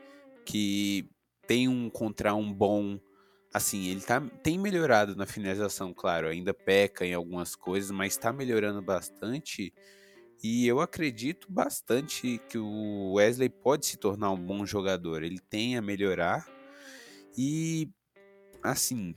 que 0.45 1.11
tem 1.47 1.69
um 1.69 1.90
contra 1.90 2.35
um 2.35 2.53
bom. 2.53 2.99
Assim, 3.53 3.88
ele 3.88 4.01
tá, 4.01 4.21
tem 4.42 4.59
melhorado 4.59 5.14
na 5.16 5.27
finalização, 5.27 5.92
claro, 5.92 6.29
ainda 6.29 6.55
peca 6.55 7.05
em 7.05 7.12
algumas 7.12 7.55
coisas, 7.55 7.90
mas 7.90 8.12
está 8.12 8.33
melhorando 8.33 8.81
bastante. 8.81 9.75
E 10.42 10.66
eu 10.66 10.81
acredito 10.81 11.51
bastante 11.51 12.38
que 12.49 12.59
o 12.59 13.14
Wesley 13.14 13.49
pode 13.49 13.87
se 13.87 13.96
tornar 13.96 14.31
um 14.31 14.37
bom 14.37 14.66
jogador. 14.66 15.22
Ele 15.22 15.38
tem 15.38 15.77
a 15.77 15.83
melhorar. 15.83 16.46
E, 17.37 17.90
assim, 18.62 19.14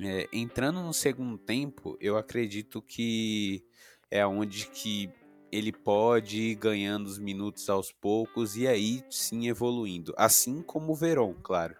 é, 0.00 0.28
entrando 0.32 0.82
no 0.82 0.94
segundo 0.94 1.36
tempo, 1.36 1.96
eu 2.00 2.16
acredito 2.16 2.80
que 2.80 3.64
é 4.10 4.26
onde 4.26 4.66
que 4.68 5.10
ele 5.52 5.72
pode 5.72 6.40
ir 6.40 6.54
ganhando 6.54 7.06
os 7.06 7.18
minutos 7.18 7.68
aos 7.68 7.92
poucos 7.92 8.56
e 8.56 8.66
aí 8.68 9.02
sim 9.10 9.48
evoluindo, 9.48 10.14
assim 10.16 10.62
como 10.62 10.92
o 10.92 10.94
Verón, 10.94 11.34
claro. 11.42 11.76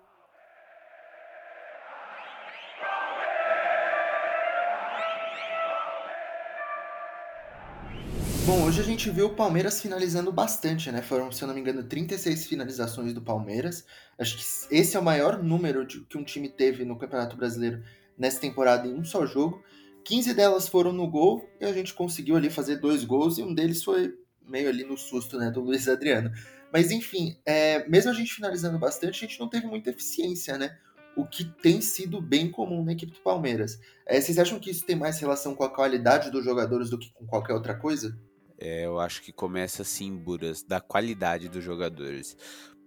Bom, 8.46 8.64
hoje 8.64 8.81
a 8.81 8.85
gente 8.85 9.11
viu 9.11 9.26
o 9.26 9.35
Palmeiras 9.35 9.83
finalizando 9.83 10.33
bastante, 10.33 10.90
né? 10.90 11.03
Foram, 11.03 11.31
se 11.31 11.42
eu 11.42 11.46
não 11.46 11.55
me 11.55 11.61
engano, 11.61 11.85
36 11.85 12.46
finalizações 12.46 13.12
do 13.12 13.20
Palmeiras. 13.20 13.85
Acho 14.18 14.37
que 14.37 14.74
esse 14.74 14.96
é 14.96 15.00
o 15.00 15.03
maior 15.03 15.42
número 15.42 15.87
de, 15.87 16.00
que 16.00 16.16
um 16.16 16.24
time 16.24 16.48
teve 16.48 16.85
no 16.85 16.96
Campeonato 16.96 17.37
Brasileiro 17.37 17.83
nessa 18.16 18.40
temporada 18.40 18.88
em 18.88 18.94
um 18.94 19.05
só 19.05 19.26
jogo. 19.26 19.62
15 20.05 20.33
delas 20.33 20.68
foram 20.68 20.90
no 20.90 21.07
gol 21.07 21.46
e 21.61 21.66
a 21.66 21.72
gente 21.72 21.92
conseguiu 21.92 22.35
ali 22.35 22.48
fazer 22.48 22.76
dois 22.76 23.05
gols 23.05 23.37
e 23.37 23.42
um 23.42 23.55
deles 23.55 23.85
foi 23.85 24.14
meio 24.48 24.68
ali 24.70 24.85
no 24.85 24.96
susto, 24.96 25.38
né, 25.38 25.50
do 25.50 25.61
Luiz 25.61 25.87
Adriano. 25.87 26.33
Mas 26.72 26.90
enfim, 26.90 27.37
é, 27.44 27.87
mesmo 27.88 28.11
a 28.11 28.14
gente 28.14 28.33
finalizando 28.33 28.79
bastante, 28.79 29.22
a 29.22 29.29
gente 29.29 29.38
não 29.38 29.48
teve 29.48 29.66
muita 29.66 29.90
eficiência, 29.90 30.57
né? 30.57 30.79
O 31.14 31.26
que 31.26 31.44
tem 31.44 31.81
sido 31.81 32.22
bem 32.22 32.50
comum 32.50 32.83
na 32.83 32.92
equipe 32.92 33.12
do 33.12 33.20
Palmeiras. 33.20 33.79
É, 34.07 34.18
vocês 34.20 34.38
acham 34.38 34.59
que 34.59 34.70
isso 34.70 34.87
tem 34.87 34.96
mais 34.96 35.18
relação 35.18 35.55
com 35.55 35.62
a 35.62 35.74
qualidade 35.74 36.31
dos 36.31 36.44
jogadores 36.44 36.88
do 36.88 36.98
que 36.98 37.12
com 37.12 37.26
qualquer 37.26 37.53
outra 37.53 37.74
coisa? 37.74 38.16
É, 38.61 38.85
eu 38.85 39.01
acho 39.01 39.23
que 39.23 39.33
começa 39.33 39.81
assim, 39.81 40.14
Buras, 40.14 40.62
da 40.62 40.81
qualidade 40.83 41.49
dos 41.49 41.64
jogadores. 41.64 42.37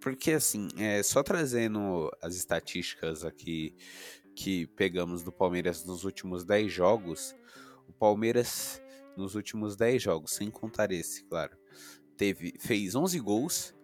Porque 0.00 0.32
assim, 0.32 0.68
é, 0.78 1.02
só 1.02 1.22
trazendo 1.22 2.10
as 2.22 2.36
estatísticas 2.36 3.24
aqui 3.24 3.74
que 4.36 4.66
pegamos 4.68 5.24
do 5.24 5.32
Palmeiras 5.32 5.84
nos 5.84 6.04
últimos 6.04 6.44
10 6.44 6.72
jogos, 6.72 7.34
o 7.88 7.92
Palmeiras 7.92 8.80
nos 9.16 9.34
últimos 9.34 9.76
10 9.76 10.02
jogos, 10.02 10.32
sem 10.32 10.50
contar 10.50 10.92
esse, 10.92 11.24
claro, 11.24 11.56
teve 12.16 12.54
fez 12.60 12.94
11 12.94 13.18
gols, 13.20 13.74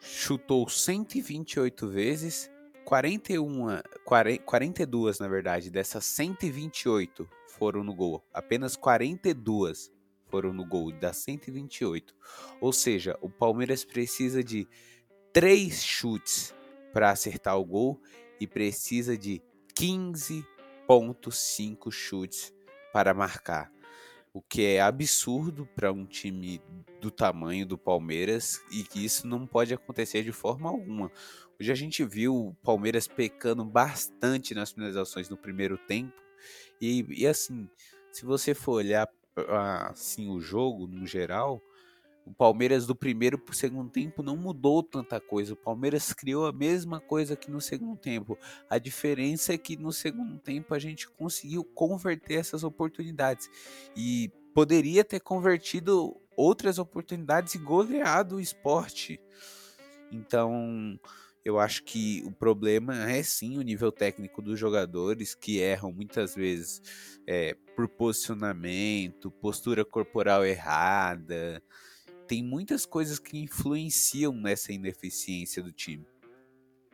chutou 0.00 0.68
128 0.68 1.88
vezes, 1.88 2.50
41, 2.84 3.80
40, 4.04 4.42
42 4.44 5.18
na 5.18 5.28
verdade, 5.28 5.70
dessas 5.70 6.04
128 6.04 7.28
foram 7.48 7.84
no 7.84 7.94
gol. 7.94 8.24
Apenas 8.32 8.76
42 8.76 9.92
foram 10.30 10.52
no 10.52 10.64
gol 10.64 10.92
das 10.92 11.16
128. 11.18 12.14
Ou 12.60 12.72
seja, 12.72 13.18
o 13.20 13.28
Palmeiras 13.28 13.84
precisa 13.84 14.42
de 14.42 14.66
3 15.32 15.82
chutes 15.82 16.54
para 16.92 17.10
acertar 17.10 17.58
o 17.58 17.64
gol 17.64 18.00
e 18.40 18.46
precisa 18.46 19.18
de 19.18 19.42
15.5 19.78 21.90
chutes 21.90 22.54
para 22.92 23.14
marcar. 23.14 23.72
O 24.32 24.40
que 24.40 24.64
é 24.64 24.80
absurdo 24.80 25.68
para 25.74 25.92
um 25.92 26.06
time 26.06 26.62
do 27.00 27.10
tamanho 27.10 27.66
do 27.66 27.76
Palmeiras 27.76 28.62
e 28.70 28.84
que 28.84 29.04
isso 29.04 29.26
não 29.26 29.44
pode 29.44 29.74
acontecer 29.74 30.22
de 30.22 30.30
forma 30.30 30.68
alguma. 30.68 31.10
Hoje 31.60 31.72
a 31.72 31.74
gente 31.74 32.04
viu 32.04 32.32
o 32.34 32.54
Palmeiras 32.62 33.08
pecando 33.08 33.64
bastante 33.64 34.54
nas 34.54 34.70
finalizações 34.70 35.28
no 35.28 35.36
primeiro 35.36 35.76
tempo. 35.76 36.14
E, 36.80 37.04
e 37.08 37.26
assim, 37.26 37.68
se 38.12 38.24
você 38.24 38.54
for 38.54 38.74
olhar 38.74 39.08
assim 39.48 40.30
o 40.30 40.40
jogo 40.40 40.86
no 40.86 41.06
geral, 41.06 41.62
o 42.24 42.32
Palmeiras 42.32 42.86
do 42.86 42.94
primeiro 42.94 43.38
para 43.38 43.52
o 43.52 43.56
segundo 43.56 43.90
tempo 43.90 44.22
não 44.22 44.36
mudou 44.36 44.82
tanta 44.82 45.20
coisa. 45.20 45.54
O 45.54 45.56
Palmeiras 45.56 46.12
criou 46.12 46.46
a 46.46 46.52
mesma 46.52 47.00
coisa 47.00 47.34
que 47.34 47.50
no 47.50 47.60
segundo 47.60 47.96
tempo. 47.96 48.38
A 48.68 48.78
diferença 48.78 49.52
é 49.52 49.58
que 49.58 49.76
no 49.76 49.92
segundo 49.92 50.38
tempo 50.38 50.74
a 50.74 50.78
gente 50.78 51.08
conseguiu 51.08 51.64
converter 51.64 52.34
essas 52.34 52.62
oportunidades. 52.62 53.50
E 53.96 54.30
poderia 54.54 55.04
ter 55.04 55.20
convertido 55.20 56.16
outras 56.36 56.78
oportunidades 56.78 57.54
e 57.54 57.58
goleado 57.58 58.36
o 58.36 58.40
esporte. 58.40 59.20
Então, 60.12 60.98
eu 61.44 61.58
acho 61.58 61.82
que 61.84 62.22
o 62.26 62.32
problema 62.32 63.10
é 63.10 63.22
sim 63.22 63.58
o 63.58 63.62
nível 63.62 63.90
técnico 63.90 64.42
dos 64.42 64.58
jogadores 64.58 65.34
que 65.34 65.58
erram 65.58 65.92
muitas 65.92 66.34
vezes 66.34 66.82
é, 67.26 67.56
por 67.74 67.88
posicionamento, 67.88 69.30
postura 69.30 69.84
corporal 69.84 70.44
errada. 70.44 71.62
Tem 72.28 72.42
muitas 72.42 72.84
coisas 72.84 73.18
que 73.18 73.38
influenciam 73.38 74.32
nessa 74.32 74.72
ineficiência 74.72 75.62
do 75.62 75.72
time 75.72 76.06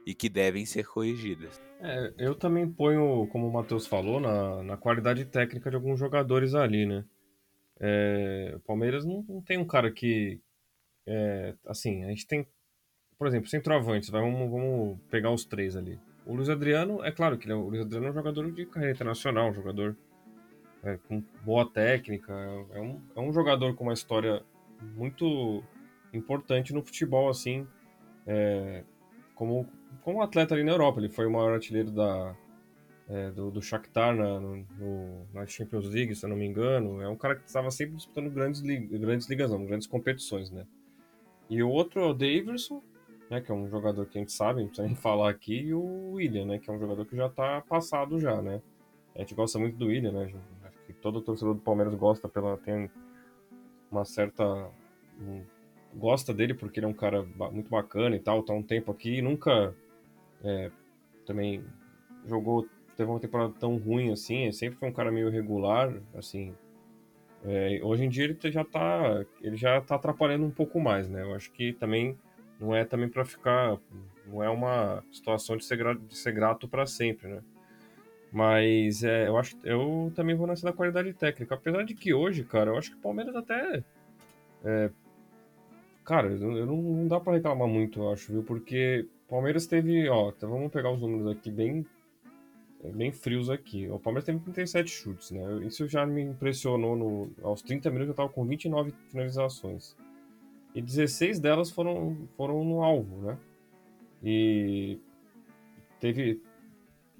e 0.07 0.15
que 0.15 0.29
devem 0.29 0.65
ser 0.65 0.87
corrigidas. 0.87 1.61
É, 1.81 2.15
eu 2.17 2.35
também 2.35 2.71
ponho, 2.71 3.27
como 3.27 3.49
o 3.49 3.53
Matheus 3.53 3.87
falou, 3.87 4.21
na, 4.21 4.63
na 4.63 4.77
qualidade 4.77 5.25
técnica 5.25 5.69
de 5.69 5.77
alguns 5.77 5.99
jogadores 5.99 6.55
ali, 6.55 6.87
né? 6.87 7.05
É, 7.79 8.55
o 8.57 8.61
Palmeiras 8.61 9.05
não, 9.05 9.23
não, 9.29 9.43
tem 9.43 9.59
um 9.59 9.67
cara 9.67 9.91
que. 9.91 10.41
É, 11.07 11.55
assim, 11.67 12.05
a 12.05 12.09
gente 12.09 12.27
tem 12.27 12.47
por 13.19 13.27
exemplo, 13.27 13.49
centroavantes, 13.49 14.11
vamos, 14.11 14.51
vamos 14.51 14.99
pegar 15.11 15.31
os 15.31 15.45
três 15.45 15.77
ali. 15.77 15.99
O 16.25 16.35
Luiz 16.35 16.49
Adriano, 16.49 17.05
é 17.05 17.11
claro 17.11 17.39
que 17.39 17.47
ele 17.47 17.53
é, 17.53 17.57
o 17.57 17.69
Luiz 17.69 17.83
Adriano 17.83 18.07
é 18.07 18.11
um 18.11 18.15
jogador 18.15 18.51
de 18.51 18.67
carreira 18.67 18.95
internacional, 18.95 19.51
um 19.51 19.55
jogador 19.55 19.97
é, 20.83 20.99
com 21.09 21.23
boa 21.45 21.65
técnica, 21.65 22.33
é 22.73 22.81
um, 22.81 23.01
é 23.15 23.21
um 23.21 23.33
jogador 23.33 23.75
com 23.75 23.85
uma 23.85 23.93
história 23.93 24.43
muito 24.95 25.63
importante 26.13 26.73
no 26.73 26.83
futebol, 26.83 27.29
assim, 27.29 27.67
é, 28.27 28.83
como, 29.35 29.67
como 30.03 30.23
atleta 30.23 30.55
ali 30.55 30.65
na 30.65 30.73
Europa. 30.73 31.01
Ele 31.01 31.09
foi 31.09 31.27
o 31.27 31.31
maior 31.31 31.55
artilheiro 31.55 31.91
da, 31.91 32.37
é, 33.09 33.31
do, 33.31 33.51
do 33.51 33.63
Shakhtar 33.63 34.15
na, 34.15 34.41
no, 34.41 35.27
na 35.33 35.47
Champions 35.47 35.87
League, 35.87 36.15
se 36.15 36.25
eu 36.25 36.31
não 36.31 36.37
me 36.37 36.47
engano. 36.47 37.01
É 37.01 37.09
um 37.09 37.17
cara 37.17 37.37
que 37.37 37.47
estava 37.47 37.71
sempre 37.71 37.97
disputando 37.97 38.31
grandes, 38.31 38.61
grandes 38.61 39.29
ligas, 39.29 39.51
não, 39.51 39.65
grandes 39.65 39.87
competições, 39.87 40.51
né? 40.51 40.67
E 41.49 41.63
o 41.63 41.69
outro 41.69 42.01
é 42.01 42.05
o 42.05 42.13
Davidson, 42.13 42.83
né, 43.31 43.41
que 43.41 43.51
é 43.51 43.55
um 43.55 43.69
jogador 43.69 44.07
que 44.07 44.19
a 44.19 44.21
gente 44.21 44.33
sabe, 44.33 44.61
não 44.61 44.69
precisa 44.69 44.87
nem 44.87 44.97
falar 44.97 45.31
aqui, 45.31 45.55
e 45.55 45.75
o 45.75 46.12
William, 46.12 46.47
né, 46.47 46.59
que 46.59 46.71
é 46.71 46.73
um 46.73 46.79
jogador 46.79 47.05
que 47.05 47.17
já 47.17 47.27
está 47.27 47.61
passado 47.62 48.19
já, 48.21 48.41
né. 48.41 48.61
A 49.15 49.21
gente 49.21 49.35
gosta 49.35 49.59
muito 49.59 49.77
do 49.77 49.87
William, 49.87 50.12
né, 50.12 50.33
acho 50.65 50.79
que 50.87 50.93
todo 50.93 51.21
torcedor 51.21 51.55
do 51.55 51.61
Palmeiras 51.61 51.95
gosta 51.95 52.29
pela 52.29 52.57
tem 52.59 52.91
uma 53.91 54.05
certa 54.05 54.69
um, 55.21 55.43
gosta 55.95 56.35
dele 56.35 56.55
porque 56.55 56.79
ele 56.79 56.87
é 56.87 56.89
um 56.89 56.95
cara 56.95 57.23
muito 57.51 57.71
bacana 57.71 58.15
e 58.15 58.21
tal, 58.21 58.43
tá 58.43 58.53
um 58.53 58.62
tempo 58.62 58.91
aqui, 58.91 59.23
nunca 59.23 59.75
é, 60.45 60.71
também 61.25 61.65
jogou 62.27 62.67
teve 62.97 63.11
uma 63.11 63.21
temporada 63.21 63.53
tão 63.59 63.77
ruim 63.77 64.11
assim, 64.11 64.45
ele 64.45 64.53
sempre 64.53 64.79
foi 64.79 64.89
um 64.89 64.93
cara 64.93 65.12
meio 65.12 65.31
regular, 65.31 65.95
assim. 66.15 66.55
É, 67.45 67.81
hoje 67.83 68.05
em 68.05 68.09
dia 68.09 68.25
ele 68.25 68.39
já 68.51 68.65
tá 68.65 69.25
ele 69.43 69.57
já 69.57 69.81
tá 69.81 69.95
atrapalhando 69.97 70.47
um 70.47 70.51
pouco 70.51 70.81
mais, 70.81 71.09
né? 71.09 71.23
Eu 71.23 71.35
acho 71.35 71.53
que 71.53 71.73
também 71.75 72.19
não 72.61 72.75
é 72.75 72.85
também 72.85 73.09
para 73.09 73.25
ficar. 73.25 73.79
Não 74.27 74.42
é 74.42 74.51
uma 74.51 75.05
situação 75.12 75.57
de 75.57 75.64
ser, 75.64 75.77
grato, 75.77 76.01
de 76.01 76.16
ser 76.16 76.33
grato 76.33 76.69
para 76.69 76.87
sempre, 76.87 77.29
né? 77.29 77.42
Mas 78.33 79.05
é, 79.05 79.29
eu 79.29 79.38
acho 79.38 79.57
eu 79.64 80.12
também 80.14 80.35
vou 80.35 80.47
nessa 80.47 80.66
da 80.66 80.73
qualidade 80.73 81.12
técnica. 81.14 81.55
Apesar 81.55 81.85
de 81.85 81.95
que 81.95 82.12
hoje, 82.12 82.45
cara, 82.45 82.71
eu 82.71 82.79
acho 82.79 82.90
que 82.90 82.97
o 82.97 83.01
Palmeiras 83.01 83.37
até. 83.37 83.85
É, 84.64 84.90
cara, 86.05 86.29
eu 86.29 86.66
não, 86.66 86.77
não 86.83 87.09
dá 87.09 87.21
para 87.21 87.35
reclamar 87.35 87.69
muito, 87.69 88.01
eu 88.01 88.12
acho, 88.12 88.33
viu? 88.33 88.42
Porque 88.42 89.07
Palmeiras 89.29 89.66
teve. 89.66 90.09
Ó, 90.09 90.31
então 90.31 90.51
vamos 90.51 90.73
pegar 90.73 90.90
os 90.90 91.01
números 91.01 91.29
aqui 91.29 91.51
bem, 91.51 91.87
bem 92.95 93.12
frios 93.12 93.49
aqui. 93.49 93.88
O 93.88 93.99
Palmeiras 93.99 94.25
teve 94.25 94.40
37 94.40 94.90
chutes, 94.90 95.31
né? 95.31 95.64
Isso 95.64 95.87
já 95.87 96.05
me 96.05 96.23
impressionou. 96.23 96.97
No, 96.97 97.31
aos 97.42 97.62
30 97.62 97.90
minutos 97.90 98.09
eu 98.09 98.14
tava 98.14 98.29
com 98.29 98.45
29 98.45 98.92
finalizações 99.09 99.97
e 100.77 100.83
16 100.83 101.41
delas 101.41 101.71
foram, 101.71 102.29
foram 102.37 102.62
no 102.62 102.83
alvo, 102.83 103.23
né? 103.23 103.39
E 104.23 105.01
teve 105.99 106.43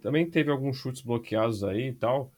também 0.03 0.29
teve 0.29 0.51
alguns 0.51 0.77
chutes 0.77 1.01
bloqueados 1.01 1.65
aí 1.65 1.89
e 1.89 1.95
tal, 1.95 2.31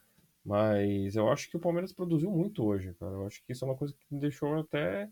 mas 0.44 1.16
eu 1.16 1.28
acho 1.28 1.50
que 1.50 1.57
o 1.57 1.61
Palmeiras 1.61 1.92
produziu 1.92 2.31
muito 2.31 2.64
hoje, 2.64 2.94
cara. 2.94 3.14
Eu 3.14 3.26
acho 3.26 3.44
que 3.44 3.52
isso 3.52 3.64
é 3.64 3.68
uma 3.68 3.76
coisa 3.76 3.92
que 3.92 4.14
me 4.14 4.20
deixou 4.20 4.61
até 4.61 5.11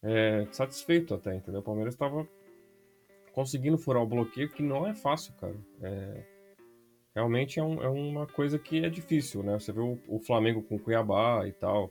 é, 0.00 0.46
satisfeito 0.52 1.12
até, 1.12 1.34
entendeu? 1.34 1.60
O 1.60 1.64
Palmeiras 1.64 1.94
estava 1.94 2.26
conseguindo 3.32 3.76
furar 3.76 4.04
o 4.04 4.06
bloqueio, 4.06 4.48
que 4.48 4.62
não 4.62 4.86
é 4.86 4.94
fácil, 4.94 5.34
cara. 5.40 5.56
É, 5.82 6.22
realmente 7.16 7.58
é, 7.58 7.64
um, 7.64 7.82
é, 7.82 7.88
uma 7.88 8.28
coisa 8.28 8.60
que 8.60 8.84
é 8.84 8.88
difícil, 8.88 9.42
né? 9.42 9.58
Você 9.58 9.72
vê 9.72 9.80
o, 9.80 9.98
o 10.06 10.20
Flamengo 10.20 10.62
com 10.62 10.76
o 10.76 10.78
Cuiabá 10.78 11.48
e 11.48 11.52
tal. 11.52 11.90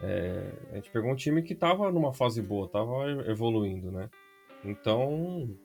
É, 0.00 0.52
a 0.72 0.74
gente 0.76 0.90
pegou 0.90 1.10
um 1.10 1.16
time 1.16 1.42
que 1.42 1.54
estava 1.54 1.90
numa 1.90 2.12
fase 2.12 2.42
boa, 2.42 2.66
estava 2.66 3.10
evoluindo, 3.30 3.90
né? 3.90 4.10
Então, 4.64 5.56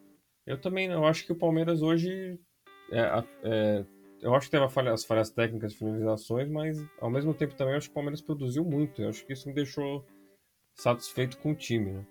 eu 0.45 0.59
também 0.59 0.87
eu 0.87 1.05
acho 1.05 1.25
que 1.25 1.31
o 1.31 1.37
Palmeiras 1.37 1.81
hoje. 1.81 2.39
É, 2.91 3.23
é, 3.43 3.85
eu 4.21 4.35
acho 4.35 4.47
que 4.47 4.51
teve 4.51 4.69
falha, 4.69 4.93
as 4.93 5.03
falhas 5.03 5.31
técnicas 5.31 5.71
de 5.71 5.79
finalizações, 5.79 6.49
mas 6.49 6.77
ao 6.99 7.09
mesmo 7.09 7.33
tempo 7.33 7.55
também 7.55 7.75
acho 7.75 7.87
que 7.87 7.91
o 7.91 7.95
Palmeiras 7.95 8.21
produziu 8.21 8.63
muito. 8.63 9.01
Eu 9.01 9.09
acho 9.09 9.25
que 9.25 9.33
isso 9.33 9.47
me 9.47 9.55
deixou 9.55 10.05
satisfeito 10.75 11.37
com 11.39 11.51
o 11.51 11.55
time, 11.55 11.91
né? 11.93 12.05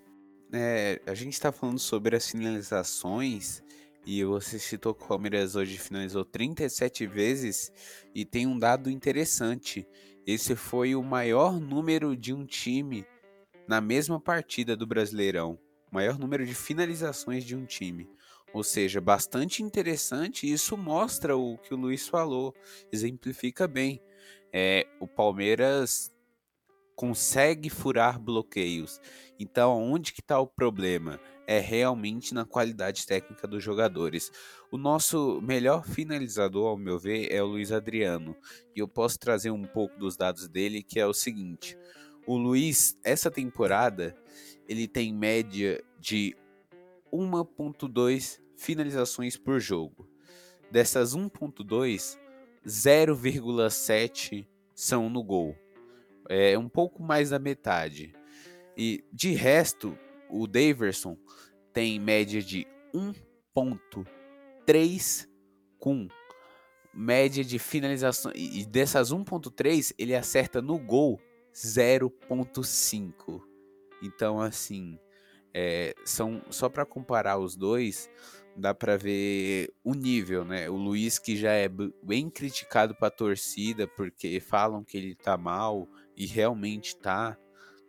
É, 0.52 1.00
a 1.06 1.14
gente 1.14 1.35
está 1.35 1.52
falando 1.52 1.78
sobre 1.78 2.16
as 2.16 2.28
finalizações 2.28 3.62
e 4.04 4.24
você 4.24 4.59
citou 4.59 4.94
que 4.94 5.04
o 5.04 5.09
Palmeiras 5.09 5.54
hoje 5.54 5.78
finalizou 5.78 6.24
37 6.24 7.06
vezes 7.06 7.70
e 8.14 8.24
tem 8.24 8.46
um 8.46 8.59
dado 8.59 8.90
interessante. 8.90 9.87
Esse 10.33 10.55
foi 10.55 10.95
o 10.95 11.03
maior 11.03 11.59
número 11.59 12.16
de 12.16 12.33
um 12.33 12.47
time 12.47 13.05
na 13.66 13.81
mesma 13.81 14.21
partida 14.21 14.77
do 14.77 14.87
Brasileirão. 14.87 15.59
O 15.90 15.95
maior 15.97 16.21
número 16.21 16.47
de 16.47 16.55
finalizações 16.55 17.43
de 17.45 17.57
um 17.57 17.66
time. 17.66 18.09
Ou 18.53 18.62
seja, 18.62 19.01
bastante 19.01 19.61
interessante. 19.61 20.49
Isso 20.49 20.77
mostra 20.77 21.37
o 21.37 21.59
que 21.59 21.75
o 21.75 21.77
Luiz 21.77 22.07
falou. 22.07 22.55
Exemplifica 22.93 23.66
bem. 23.66 24.01
É, 24.53 24.87
o 25.01 25.09
Palmeiras 25.09 26.14
consegue 26.95 27.69
furar 27.69 28.21
bloqueios. 28.21 29.01
Então, 29.37 29.83
onde 29.83 30.12
que 30.12 30.21
está 30.21 30.38
o 30.38 30.47
problema? 30.47 31.19
É 31.50 31.58
realmente 31.58 32.32
na 32.32 32.44
qualidade 32.44 33.04
técnica 33.04 33.48
dos 33.48 33.62
jogadores. 33.62 34.30
O 34.70 34.78
nosso 34.78 35.40
melhor 35.40 35.84
finalizador, 35.84 36.68
ao 36.68 36.76
meu 36.76 36.98
ver, 36.98 37.32
é 37.32 37.42
o 37.42 37.46
Luiz 37.46 37.72
Adriano. 37.72 38.36
E 38.74 38.78
eu 38.78 38.86
posso 38.86 39.18
trazer 39.18 39.50
um 39.50 39.64
pouco 39.64 39.98
dos 39.98 40.16
dados 40.16 40.46
dele, 40.46 40.82
que 40.82 41.00
é 41.00 41.06
o 41.06 41.12
seguinte: 41.12 41.76
o 42.24 42.36
Luiz, 42.36 42.96
essa 43.02 43.30
temporada, 43.30 44.16
ele 44.68 44.86
tem 44.86 45.12
média 45.12 45.82
de 45.98 46.36
1.2 47.12 48.40
finalizações 48.56 49.36
por 49.36 49.58
jogo. 49.58 50.08
Dessas 50.70 51.16
1.2, 51.16 52.16
0,7 52.64 54.46
são 54.72 55.10
no 55.10 55.24
gol 55.24 55.56
é 56.30 56.56
um 56.56 56.68
pouco 56.68 57.02
mais 57.02 57.30
da 57.30 57.40
metade. 57.40 58.14
E 58.76 59.04
de 59.12 59.32
resto, 59.32 59.98
o 60.31 60.47
Daverson 60.47 61.16
tem 61.73 61.99
média 61.99 62.43
de 62.43 62.66
1.3 62.95 65.27
com 65.79 66.07
média 66.93 67.45
de 67.45 67.59
finalização 67.59 68.33
e 68.35 68.66
dessas 68.66 69.12
1.3 69.12 69.95
ele 69.99 70.14
acerta 70.14 70.61
no 70.61 70.79
gol 70.79 71.19
0.5. 71.55 73.40
Então 74.03 74.40
assim, 74.40 74.99
é, 75.55 75.95
são 76.05 76.43
só 76.51 76.69
para 76.69 76.85
comparar 76.85 77.38
os 77.38 77.57
dois, 77.57 78.11
dá 78.57 78.75
para 78.75 78.97
ver 78.97 79.73
o 79.85 79.95
nível, 79.95 80.45
né? 80.45 80.69
O 80.69 80.75
Luiz 80.75 81.19
que 81.19 81.37
já 81.37 81.53
é 81.53 81.69
bem 82.03 82.29
criticado 82.29 82.95
para 82.95 83.09
a 83.09 83.12
torcida 83.12 83.87
porque 83.87 84.40
falam 84.40 84.85
que 84.85 84.97
ele 84.97 85.14
tá 85.14 85.37
mal, 85.37 85.88
e 86.16 86.27
realmente 86.27 86.97
tá, 86.97 87.38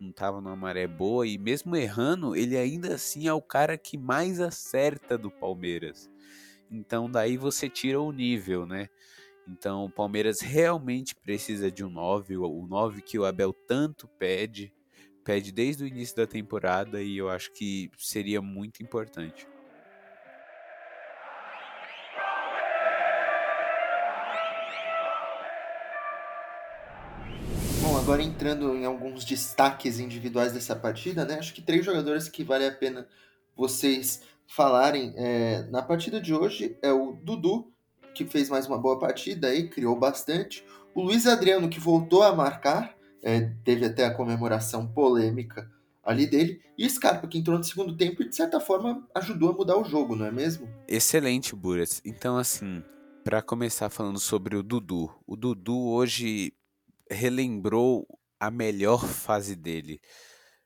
não 0.01 0.11
tava 0.11 0.41
numa 0.41 0.55
maré 0.55 0.87
boa 0.87 1.27
e 1.27 1.37
mesmo 1.37 1.75
errando, 1.75 2.35
ele 2.35 2.57
ainda 2.57 2.95
assim 2.95 3.27
é 3.27 3.33
o 3.33 3.41
cara 3.41 3.77
que 3.77 3.97
mais 3.97 4.41
acerta 4.41 5.15
do 5.15 5.29
Palmeiras. 5.29 6.09
Então 6.69 7.09
daí 7.09 7.37
você 7.37 7.69
tira 7.69 8.01
o 8.01 8.11
nível, 8.11 8.65
né? 8.65 8.89
Então 9.47 9.85
o 9.85 9.89
Palmeiras 9.89 10.41
realmente 10.41 11.15
precisa 11.15 11.71
de 11.71 11.83
um 11.83 11.89
9, 11.89 12.37
o 12.37 12.67
9 12.67 13.01
que 13.01 13.19
o 13.19 13.25
Abel 13.25 13.53
tanto 13.53 14.07
pede, 14.07 14.73
pede 15.23 15.51
desde 15.51 15.83
o 15.83 15.87
início 15.87 16.15
da 16.15 16.25
temporada 16.25 17.01
e 17.01 17.17
eu 17.17 17.29
acho 17.29 17.51
que 17.53 17.91
seria 17.97 18.41
muito 18.41 18.81
importante. 18.81 19.47
Agora 28.01 28.23
entrando 28.23 28.75
em 28.75 28.83
alguns 28.83 29.23
destaques 29.23 29.99
individuais 29.99 30.53
dessa 30.53 30.75
partida, 30.75 31.23
né? 31.23 31.35
Acho 31.35 31.53
que 31.53 31.61
três 31.61 31.85
jogadores 31.85 32.27
que 32.27 32.43
vale 32.43 32.65
a 32.65 32.71
pena 32.71 33.07
vocês 33.55 34.23
falarem 34.47 35.13
é, 35.15 35.67
na 35.69 35.83
partida 35.83 36.19
de 36.19 36.33
hoje 36.33 36.75
é 36.81 36.91
o 36.91 37.13
Dudu, 37.13 37.71
que 38.15 38.25
fez 38.25 38.49
mais 38.49 38.65
uma 38.65 38.79
boa 38.79 38.97
partida 38.97 39.49
aí, 39.49 39.69
criou 39.69 39.95
bastante. 39.95 40.65
O 40.95 41.03
Luiz 41.03 41.27
Adriano, 41.27 41.69
que 41.69 41.79
voltou 41.79 42.23
a 42.23 42.35
marcar, 42.35 42.95
é, 43.21 43.51
teve 43.63 43.85
até 43.85 44.03
a 44.03 44.13
comemoração 44.13 44.87
polêmica 44.87 45.69
ali 46.03 46.25
dele. 46.25 46.59
E 46.75 46.89
Scarpa, 46.89 47.27
que 47.27 47.37
entrou 47.37 47.55
no 47.55 47.63
segundo 47.63 47.95
tempo 47.95 48.23
e, 48.23 48.29
de 48.29 48.35
certa 48.35 48.59
forma, 48.59 49.07
ajudou 49.13 49.51
a 49.51 49.53
mudar 49.53 49.77
o 49.77 49.85
jogo, 49.85 50.15
não 50.15 50.25
é 50.25 50.31
mesmo? 50.31 50.67
Excelente, 50.87 51.55
Buras. 51.55 52.01
Então, 52.03 52.35
assim, 52.35 52.83
para 53.23 53.43
começar 53.43 53.91
falando 53.91 54.19
sobre 54.19 54.55
o 54.55 54.63
Dudu. 54.63 55.13
O 55.27 55.35
Dudu 55.35 55.87
hoje 55.87 56.51
relembrou 57.11 58.07
a 58.39 58.49
melhor 58.49 59.05
fase 59.05 59.55
dele. 59.55 59.99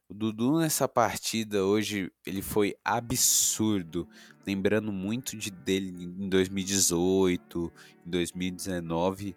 O 0.08 0.13
Dudu 0.13 0.60
nessa 0.60 0.88
partida 0.88 1.65
hoje 1.65 2.12
ele 2.25 2.41
foi 2.41 2.75
absurdo, 2.86 4.08
lembrando 4.45 4.91
muito 4.91 5.36
de 5.36 5.49
dele 5.49 5.89
em 6.03 6.29
2018, 6.29 7.73
em 8.05 8.10
2019 8.10 9.36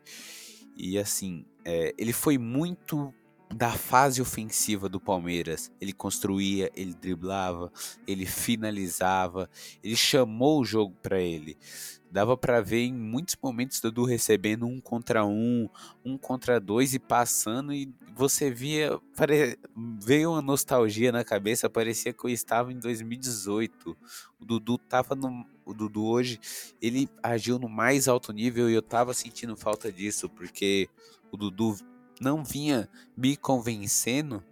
e 0.77 0.99
assim 0.99 1.45
é, 1.65 1.95
ele 1.99 2.13
foi 2.13 2.37
muito 2.37 3.13
da 3.55 3.71
fase 3.71 4.21
ofensiva 4.21 4.89
do 4.89 5.01
Palmeiras. 5.01 5.73
Ele 5.81 5.93
construía, 5.93 6.71
ele 6.75 6.93
driblava, 6.93 7.73
ele 8.07 8.27
finalizava, 8.27 9.49
ele 9.83 9.97
chamou 9.97 10.61
o 10.61 10.65
jogo 10.65 10.95
para 11.03 11.21
ele. 11.21 11.57
Dava 12.11 12.37
para 12.37 12.61
ver 12.61 12.85
em 12.85 12.95
muitos 12.95 13.37
momentos 13.43 13.81
Dudu 13.81 14.05
recebendo 14.05 14.67
um 14.67 14.81
contra 14.81 15.27
um, 15.27 15.69
um 16.05 16.17
contra 16.17 16.59
dois 16.59 16.95
e 16.95 16.99
passando 16.99 17.73
e 17.73 17.93
você 18.15 18.51
via, 18.51 18.99
pare... 19.15 19.59
veio 20.03 20.33
uma 20.33 20.43
nostalgia 20.43 21.13
na 21.13 21.23
cabeça, 21.23 21.69
parecia 21.69 22.13
que 22.13 22.25
eu 22.25 22.31
estava 22.31 22.73
em 22.73 22.79
2018. 22.79 23.97
O 24.41 24.45
Dudu 24.45 24.79
tava 24.79 25.15
no 25.15 25.47
o 25.69 25.75
Dudu 25.75 26.07
hoje, 26.07 26.41
ele 26.81 27.11
agiu 27.23 27.59
no 27.59 27.69
mais 27.69 28.09
alto 28.09 28.33
nível 28.33 28.71
e 28.71 28.73
eu 28.73 28.81
tava 28.81 29.13
sentindo 29.13 29.55
falta 29.55 29.93
disso, 29.93 30.27
porque 30.27 30.89
o 31.31 31.37
Dudu 31.37 31.77
não 32.19 32.43
vinha 32.43 32.89
me 33.15 33.37
convencendo. 33.37 34.43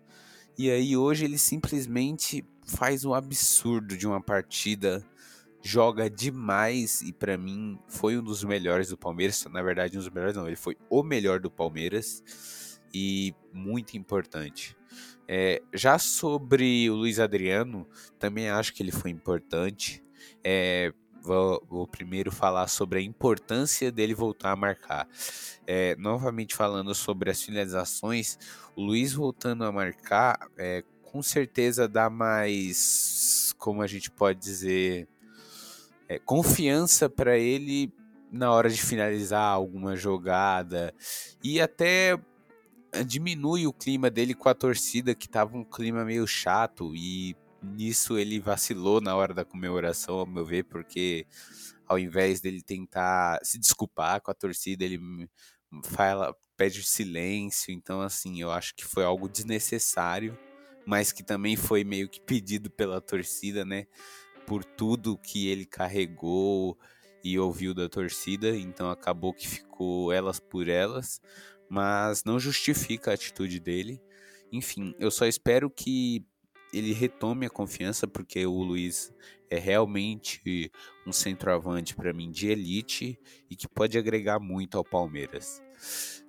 E 0.58 0.70
aí 0.70 0.94
hoje 0.94 1.24
ele 1.24 1.38
simplesmente 1.38 2.44
faz 2.66 3.04
um 3.04 3.14
absurdo 3.14 3.96
de 3.96 4.06
uma 4.06 4.20
partida, 4.20 5.02
joga 5.66 6.08
demais 6.08 7.02
e 7.02 7.12
para 7.12 7.36
mim 7.36 7.76
foi 7.88 8.16
um 8.16 8.22
dos 8.22 8.44
melhores 8.44 8.88
do 8.88 8.96
Palmeiras. 8.96 9.44
Na 9.50 9.62
verdade, 9.62 9.98
um 9.98 10.00
dos 10.00 10.08
melhores 10.08 10.36
não, 10.36 10.46
ele 10.46 10.56
foi 10.56 10.76
o 10.88 11.02
melhor 11.02 11.40
do 11.40 11.50
Palmeiras 11.50 12.22
e 12.94 13.34
muito 13.52 13.96
importante. 13.96 14.76
É, 15.28 15.60
já 15.74 15.98
sobre 15.98 16.88
o 16.88 16.94
Luiz 16.94 17.18
Adriano, 17.18 17.86
também 18.16 18.48
acho 18.48 18.72
que 18.72 18.82
ele 18.82 18.92
foi 18.92 19.10
importante. 19.10 20.02
É, 20.44 20.92
vou, 21.20 21.66
vou, 21.68 21.88
primeiro 21.88 22.30
falar 22.30 22.68
sobre 22.68 23.00
a 23.00 23.02
importância 23.02 23.90
dele 23.90 24.14
voltar 24.14 24.52
a 24.52 24.56
marcar. 24.56 25.08
É, 25.66 25.96
novamente 25.96 26.54
falando 26.54 26.94
sobre 26.94 27.28
as 27.28 27.42
finalizações, 27.42 28.38
o 28.76 28.82
Luiz 28.82 29.12
voltando 29.12 29.64
a 29.64 29.72
marcar, 29.72 30.38
é, 30.56 30.84
com 31.02 31.20
certeza 31.22 31.88
dá 31.88 32.08
mais, 32.08 33.52
como 33.58 33.82
a 33.82 33.86
gente 33.88 34.12
pode 34.12 34.38
dizer, 34.38 35.08
é, 36.08 36.18
confiança 36.18 37.08
para 37.08 37.38
ele 37.38 37.92
na 38.30 38.50
hora 38.52 38.68
de 38.68 38.80
finalizar 38.80 39.52
alguma 39.52 39.96
jogada 39.96 40.94
e 41.42 41.60
até 41.60 42.18
diminui 43.06 43.66
o 43.66 43.72
clima 43.72 44.10
dele 44.10 44.34
com 44.34 44.48
a 44.48 44.54
torcida 44.54 45.14
que 45.14 45.28
tava 45.28 45.56
um 45.56 45.64
clima 45.64 46.04
meio 46.04 46.26
chato 46.26 46.94
e 46.94 47.36
nisso 47.62 48.18
ele 48.18 48.38
vacilou 48.38 49.00
na 49.00 49.14
hora 49.16 49.34
da 49.34 49.44
comemoração, 49.44 50.20
ao 50.20 50.26
meu 50.26 50.44
ver, 50.44 50.64
porque 50.64 51.26
ao 51.86 51.98
invés 51.98 52.40
dele 52.40 52.62
tentar 52.62 53.38
se 53.42 53.58
desculpar 53.58 54.20
com 54.20 54.30
a 54.30 54.34
torcida, 54.34 54.84
ele 54.84 55.00
fala, 55.84 56.34
pede 56.56 56.82
silêncio. 56.82 57.72
Então, 57.72 58.00
assim, 58.00 58.40
eu 58.40 58.50
acho 58.50 58.74
que 58.74 58.84
foi 58.84 59.04
algo 59.04 59.28
desnecessário, 59.28 60.38
mas 60.86 61.12
que 61.12 61.22
também 61.22 61.56
foi 61.56 61.84
meio 61.84 62.08
que 62.08 62.20
pedido 62.20 62.70
pela 62.70 63.00
torcida, 63.00 63.64
né? 63.64 63.86
Por 64.46 64.64
tudo 64.64 65.18
que 65.18 65.48
ele 65.48 65.66
carregou 65.66 66.78
e 67.22 67.38
ouviu 67.38 67.74
da 67.74 67.88
torcida, 67.88 68.56
então 68.56 68.88
acabou 68.88 69.34
que 69.34 69.48
ficou 69.48 70.12
elas 70.12 70.38
por 70.38 70.68
elas, 70.68 71.20
mas 71.68 72.22
não 72.24 72.38
justifica 72.38 73.10
a 73.10 73.14
atitude 73.14 73.58
dele. 73.58 74.00
Enfim, 74.52 74.94
eu 74.98 75.10
só 75.10 75.26
espero 75.26 75.68
que 75.68 76.24
ele 76.72 76.92
retome 76.92 77.46
a 77.46 77.50
confiança, 77.50 78.06
porque 78.06 78.46
o 78.46 78.62
Luiz 78.62 79.12
é 79.50 79.58
realmente 79.58 80.70
um 81.06 81.12
centroavante 81.12 81.94
para 81.94 82.12
mim 82.12 82.30
de 82.30 82.48
elite 82.48 83.18
e 83.50 83.56
que 83.56 83.68
pode 83.68 83.96
agregar 83.98 84.38
muito 84.38 84.76
ao 84.76 84.84
Palmeiras. 84.84 85.62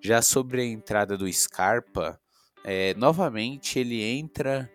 Já 0.01 0.21
sobre 0.21 0.61
a 0.61 0.65
entrada 0.65 1.17
do 1.17 1.31
Scarpa, 1.31 2.19
é, 2.63 2.93
novamente 2.95 3.79
ele 3.79 4.01
entra, 4.03 4.71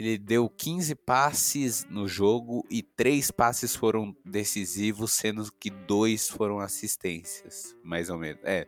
ele 0.00 0.18
deu 0.18 0.48
15 0.48 0.94
passes 0.94 1.86
no 1.90 2.08
jogo 2.08 2.66
e 2.70 2.82
três 2.82 3.30
passes 3.30 3.76
foram 3.76 4.16
decisivos, 4.24 5.12
sendo 5.12 5.52
que 5.60 5.70
dois 5.70 6.28
foram 6.28 6.58
assistências, 6.58 7.76
mais 7.84 8.08
ou 8.08 8.18
menos. 8.18 8.40
É, 8.42 8.66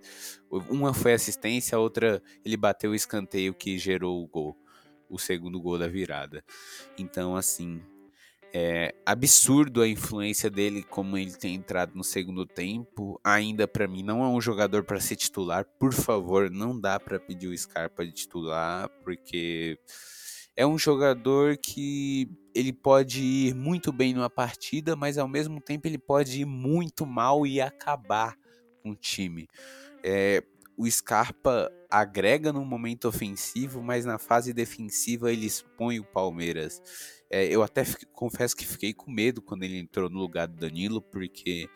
uma 0.51 0.93
foi 0.93 1.15
assistência, 1.15 1.77
a 1.77 1.81
outra 1.81 2.23
ele 2.45 2.57
bateu 2.57 2.91
o 2.91 2.95
escanteio 2.95 3.55
que 3.55 3.79
gerou 3.79 4.23
o 4.23 4.27
gol 4.27 4.57
o 5.13 5.19
segundo 5.19 5.61
gol 5.61 5.79
da 5.79 5.87
virada. 5.87 6.43
Então, 6.97 7.37
assim, 7.37 7.83
é 8.55 8.95
absurdo 9.05 9.83
a 9.83 9.89
influência 9.89 10.51
dele 10.51 10.83
como 10.83 11.19
ele 11.19 11.33
tem 11.33 11.55
entrado 11.55 11.95
no 11.95 12.03
segundo 12.03 12.47
tempo. 12.47 13.21
Ainda 13.23 13.69
para 13.69 13.87
mim 13.87 14.03
não 14.03 14.25
é 14.25 14.29
um 14.29 14.41
jogador 14.41 14.85
para 14.85 15.01
ser 15.01 15.17
titular. 15.17 15.67
Por 15.79 15.93
favor, 15.93 16.51
não 16.51 16.79
dá 16.79 16.99
para 16.99 17.21
pedir 17.21 17.49
o 17.49 17.57
Scarpa 17.57 18.05
de 18.07 18.13
titular, 18.13 18.89
porque 19.05 19.79
é 20.57 20.67
um 20.67 20.79
jogador 20.79 21.57
que 21.57 22.29
ele 22.55 22.73
pode 22.73 23.23
ir 23.23 23.55
muito 23.55 23.93
bem 23.93 24.13
numa 24.13 24.29
partida, 24.29 24.95
mas 24.95 25.17
ao 25.17 25.29
mesmo 25.29 25.61
tempo 25.61 25.87
ele 25.87 25.99
pode 25.99 26.43
ir 26.43 26.45
muito 26.45 27.07
mal 27.07 27.47
e 27.47 27.61
acabar 27.61 28.37
com 28.83 28.91
o 28.91 28.97
time. 28.97 29.49
É, 30.05 30.43
o 30.77 30.91
Scarpa 30.91 31.71
agrega 31.91 32.53
no 32.53 32.65
momento 32.65 33.07
ofensivo, 33.07 33.83
mas 33.83 34.05
na 34.05 34.19
fase 34.19 34.53
defensiva 34.53 35.33
ele 35.33 35.47
expõe 35.47 36.01
o 36.01 36.05
Palmeiras. 36.05 36.83
É, 37.31 37.47
eu 37.47 37.63
até 37.63 37.85
confesso 38.13 38.57
que 38.57 38.67
fiquei 38.67 38.93
com 38.93 39.11
medo 39.11 39.41
quando 39.41 39.63
ele 39.63 39.79
entrou 39.79 40.11
no 40.11 40.19
lugar 40.19 40.47
do 40.47 40.57
Danilo, 40.57 41.01
porque 41.01 41.69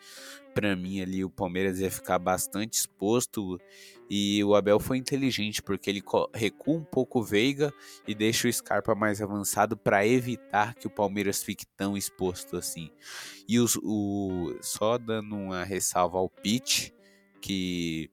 para 0.53 0.75
mim 0.75 1.01
ali 1.01 1.23
o 1.23 1.29
Palmeiras 1.29 1.79
ia 1.79 1.89
ficar 1.89 2.19
bastante 2.19 2.73
exposto 2.73 3.59
e 4.09 4.43
o 4.43 4.55
Abel 4.55 4.79
foi 4.79 4.97
inteligente 4.97 5.61
porque 5.61 5.89
ele 5.89 6.03
recua 6.33 6.75
um 6.75 6.83
pouco 6.83 7.19
o 7.19 7.23
Veiga 7.23 7.73
e 8.07 8.15
deixa 8.15 8.47
o 8.47 8.53
Scarpa 8.53 8.95
mais 8.95 9.21
avançado 9.21 9.75
para 9.75 10.07
evitar 10.07 10.75
que 10.75 10.87
o 10.87 10.89
Palmeiras 10.91 11.43
fique 11.43 11.65
tão 11.65 11.97
exposto 11.97 12.55
assim. 12.55 12.89
E 13.47 13.59
os, 13.59 13.77
o 13.83 14.57
só 14.61 14.97
dando 14.97 15.35
uma 15.35 15.63
ressalva 15.63 16.17
ao 16.17 16.29
Pitt 16.29 16.93
que 17.41 18.09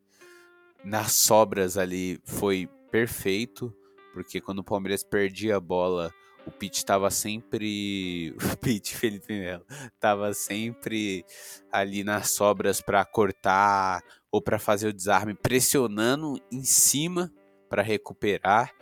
nas 0.85 1.13
sobras 1.13 1.79
ali 1.79 2.21
foi 2.25 2.69
perfeito, 2.91 3.75
porque 4.13 4.41
quando 4.41 4.59
o 4.59 4.65
Palmeiras 4.65 5.03
perdia 5.03 5.57
a 5.57 5.61
bola, 5.61 6.13
o 6.47 6.51
Pitt 6.51 6.79
estava 6.79 7.11
sempre. 7.11 8.35
O 8.55 8.57
Pitt, 8.57 8.97
Felipe 8.97 9.33
Melo, 9.33 9.65
estava 9.95 10.33
sempre 10.33 11.25
ali 11.71 12.03
nas 12.05 12.31
sobras 12.31 12.81
para 12.81 13.05
cortar 13.05 14.03
ou 14.31 14.41
para 14.41 14.59
fazer 14.59 14.89
o 14.89 14.93
desarme, 14.93 15.35
pressionando 15.35 16.39
em 16.51 16.65
cima 16.65 17.33
para 17.69 17.83
recuperar. 17.83 18.73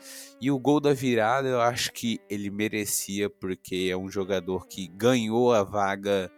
E 0.40 0.50
o 0.50 0.58
gol 0.58 0.80
da 0.80 0.92
virada 0.92 1.48
eu 1.48 1.60
acho 1.60 1.92
que 1.92 2.20
ele 2.28 2.50
merecia, 2.50 3.30
porque 3.30 3.88
é 3.90 3.96
um 3.96 4.08
jogador 4.08 4.66
que 4.66 4.88
ganhou 4.88 5.52
a 5.52 5.62
vaga 5.62 6.30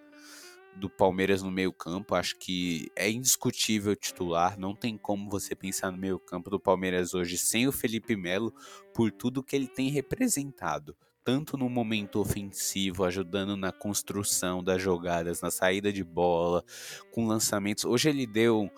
do 0.76 0.88
Palmeiras 0.88 1.42
no 1.42 1.50
meio-campo. 1.50 2.14
Acho 2.14 2.37
que 2.38 2.90
é 2.96 3.10
indiscutível 3.10 3.94
titular. 3.96 4.58
Não 4.58 4.74
tem 4.74 4.96
como 4.96 5.30
você 5.30 5.54
pensar 5.54 5.90
no 5.90 5.98
meio-campo 5.98 6.50
do 6.50 6.60
Palmeiras 6.60 7.14
hoje 7.14 7.38
sem 7.38 7.66
o 7.66 7.72
Felipe 7.72 8.16
Melo, 8.16 8.54
por 8.92 9.10
tudo 9.10 9.42
que 9.42 9.56
ele 9.56 9.68
tem 9.68 9.88
representado. 9.88 10.96
Tanto 11.24 11.56
no 11.56 11.70
momento 11.70 12.20
ofensivo, 12.20 13.02
ajudando 13.04 13.56
na 13.56 13.72
construção 13.72 14.62
das 14.62 14.82
jogadas, 14.82 15.40
na 15.40 15.50
saída 15.50 15.90
de 15.90 16.04
bola, 16.04 16.62
com 17.10 17.26
lançamentos. 17.26 17.87
Hoje 17.87 18.10
ele 18.10 18.26
deu 18.26 18.70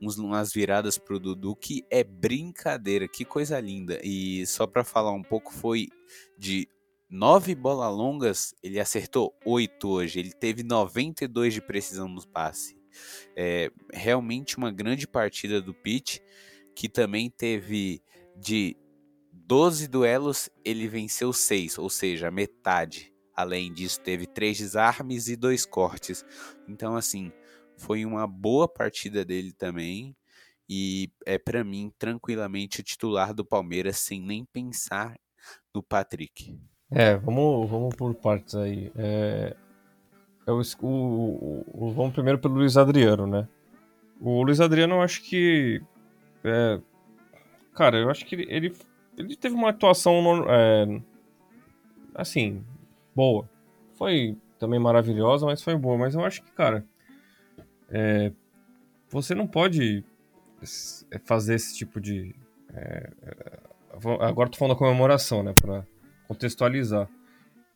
uns, 0.00 0.16
umas 0.16 0.52
viradas 0.52 0.96
pro 0.96 1.20
Dudu 1.20 1.54
que 1.54 1.84
é 1.90 2.02
brincadeira, 2.02 3.06
que 3.06 3.24
coisa 3.24 3.60
linda. 3.60 4.00
E 4.02 4.46
só 4.46 4.66
para 4.66 4.82
falar 4.82 5.12
um 5.12 5.22
pouco, 5.22 5.52
foi 5.52 5.88
de 6.38 6.66
nove 7.10 7.54
bolas 7.54 7.94
longas, 7.94 8.54
ele 8.62 8.80
acertou 8.80 9.34
oito 9.44 9.88
hoje. 9.88 10.20
Ele 10.20 10.32
teve 10.32 10.62
92 10.62 11.52
de 11.52 11.60
precisão 11.60 12.08
no 12.08 12.26
passe. 12.26 12.80
É 13.36 13.70
realmente 13.92 14.56
uma 14.56 14.70
grande 14.70 15.06
partida 15.06 15.60
do 15.60 15.74
Pitt, 15.74 16.22
que 16.74 16.88
também 16.88 17.28
teve 17.28 18.02
de 18.36 18.76
12 19.50 19.88
duelos, 19.88 20.48
ele 20.64 20.86
venceu 20.86 21.32
seis, 21.32 21.76
ou 21.76 21.90
seja, 21.90 22.30
metade. 22.30 23.12
Além 23.34 23.72
disso, 23.72 24.00
teve 24.00 24.24
três 24.24 24.58
desarmes 24.58 25.26
e 25.26 25.34
dois 25.34 25.66
cortes. 25.66 26.24
Então, 26.68 26.94
assim, 26.94 27.32
foi 27.76 28.04
uma 28.04 28.28
boa 28.28 28.68
partida 28.68 29.24
dele 29.24 29.52
também. 29.52 30.14
E 30.68 31.10
é 31.26 31.36
para 31.36 31.64
mim 31.64 31.92
tranquilamente 31.98 32.78
o 32.78 32.84
titular 32.84 33.34
do 33.34 33.44
Palmeiras 33.44 33.96
sem 33.96 34.22
nem 34.22 34.44
pensar 34.44 35.18
no 35.74 35.82
Patrick. 35.82 36.56
É, 36.88 37.16
vamos, 37.16 37.68
vamos 37.68 37.96
por 37.96 38.14
partes 38.14 38.54
aí. 38.54 38.92
É, 38.94 39.56
é 40.46 40.52
o, 40.52 40.62
o, 40.80 41.64
o, 41.74 41.92
vamos 41.92 42.12
primeiro 42.12 42.38
pelo 42.38 42.54
Luiz 42.54 42.76
Adriano, 42.76 43.26
né? 43.26 43.48
O 44.20 44.44
Luiz 44.44 44.60
Adriano, 44.60 44.94
eu 44.94 45.02
acho 45.02 45.20
que. 45.24 45.82
É, 46.44 46.80
cara, 47.74 47.98
eu 47.98 48.08
acho 48.08 48.24
que 48.24 48.36
ele, 48.36 48.46
ele, 48.48 48.72
ele 49.20 49.36
teve 49.36 49.54
uma 49.54 49.70
atuação. 49.70 50.14
É, 50.48 51.00
assim, 52.14 52.64
boa. 53.14 53.48
Foi 53.94 54.36
também 54.58 54.78
maravilhosa, 54.78 55.46
mas 55.46 55.62
foi 55.62 55.76
boa. 55.76 55.96
Mas 55.96 56.14
eu 56.14 56.24
acho 56.24 56.42
que, 56.42 56.50
cara. 56.52 56.84
É, 57.88 58.32
você 59.08 59.34
não 59.34 59.46
pode 59.46 60.04
fazer 61.24 61.54
esse 61.54 61.76
tipo 61.76 62.00
de. 62.00 62.34
É, 62.72 63.10
é 63.22 63.58
agora 64.20 64.48
tô 64.48 64.56
falando 64.56 64.74
da 64.74 64.78
comemoração, 64.78 65.42
né? 65.42 65.52
Pra, 65.60 65.84
contextualizar. 66.30 67.08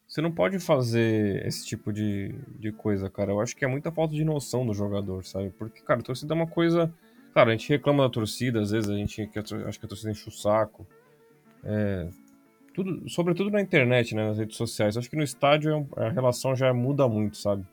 Você 0.06 0.20
não 0.20 0.30
pode 0.30 0.60
fazer 0.60 1.44
esse 1.44 1.66
tipo 1.66 1.92
de, 1.92 2.32
de 2.58 2.70
coisa, 2.70 3.10
cara. 3.10 3.32
Eu 3.32 3.40
acho 3.40 3.56
que 3.56 3.64
é 3.64 3.68
muita 3.68 3.90
falta 3.90 4.14
de 4.14 4.24
noção 4.24 4.64
do 4.64 4.72
jogador, 4.72 5.24
sabe? 5.24 5.50
Porque, 5.50 5.80
cara, 5.80 6.02
torcida 6.02 6.34
é 6.34 6.36
uma 6.36 6.46
coisa. 6.46 6.92
Cara, 7.34 7.50
a 7.50 7.56
gente 7.56 7.68
reclama 7.68 8.04
da 8.04 8.10
torcida, 8.10 8.60
às 8.60 8.70
vezes 8.70 8.88
a 8.88 8.94
gente 8.94 9.28
acho 9.66 9.80
que 9.80 9.86
a 9.86 9.88
torcida 9.88 10.12
enche 10.12 10.28
o 10.28 10.32
saco. 10.32 10.86
É, 11.64 12.08
tudo, 12.74 13.08
sobretudo 13.08 13.50
na 13.50 13.60
internet, 13.60 14.14
né, 14.14 14.26
nas 14.26 14.38
redes 14.38 14.56
sociais. 14.56 14.96
Acho 14.96 15.08
que 15.08 15.16
no 15.16 15.22
estádio 15.22 15.86
é 15.96 16.06
a 16.06 16.10
relação 16.10 16.54
já 16.56 16.72
muda 16.74 17.08
muito, 17.08 17.36
sabe? 17.36 17.64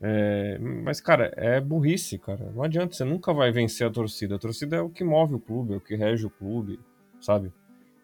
É, 0.00 0.58
mas, 0.58 1.00
cara, 1.00 1.32
é 1.36 1.60
burrice, 1.60 2.18
cara. 2.18 2.50
Não 2.54 2.62
adianta, 2.62 2.94
você 2.94 3.04
nunca 3.04 3.32
vai 3.32 3.50
vencer 3.50 3.86
a 3.86 3.90
torcida. 3.90 4.36
A 4.36 4.38
torcida 4.38 4.76
é 4.76 4.80
o 4.80 4.88
que 4.88 5.04
move 5.04 5.34
o 5.34 5.40
clube, 5.40 5.74
é 5.74 5.76
o 5.76 5.80
que 5.80 5.96
rege 5.96 6.26
o 6.26 6.30
clube, 6.30 6.78
sabe? 7.20 7.52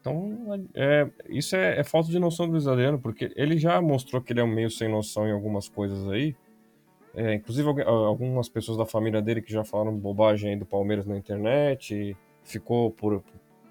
Então, 0.01 0.67
é, 0.75 1.09
isso 1.31 1.57
é, 1.57 1.79
é, 1.79 1.85
falta 1.85 2.11
de 2.11 2.19
noção 2.19 2.47
do 2.47 2.53
Luiz 2.53 2.67
Adriano, 2.67 2.99
porque 2.99 3.33
ele 3.35 3.57
já 3.57 3.81
mostrou 3.81 4.21
que 4.21 4.35
ele 4.35 4.41
é 4.41 4.47
meio 4.47 4.71
sem 4.71 4.87
noção 4.87 5.27
em 5.27 5.33
algumas 5.33 5.69
coisas 5.69 6.07
aí. 6.11 6.37
É, 7.15 7.35
inclusive, 7.35 7.83
algumas 7.83 8.49
pessoas 8.49 8.77
da 8.77 8.85
família 8.85 9.23
dele 9.23 9.41
que 9.41 9.53
já 9.53 9.65
falaram 9.65 9.97
bobagem 9.97 10.51
aí 10.51 10.57
do 10.59 10.67
Palmeiras 10.67 11.07
na 11.07 11.17
internet. 11.17 12.15
ficou 12.43 12.91
por 12.91 13.23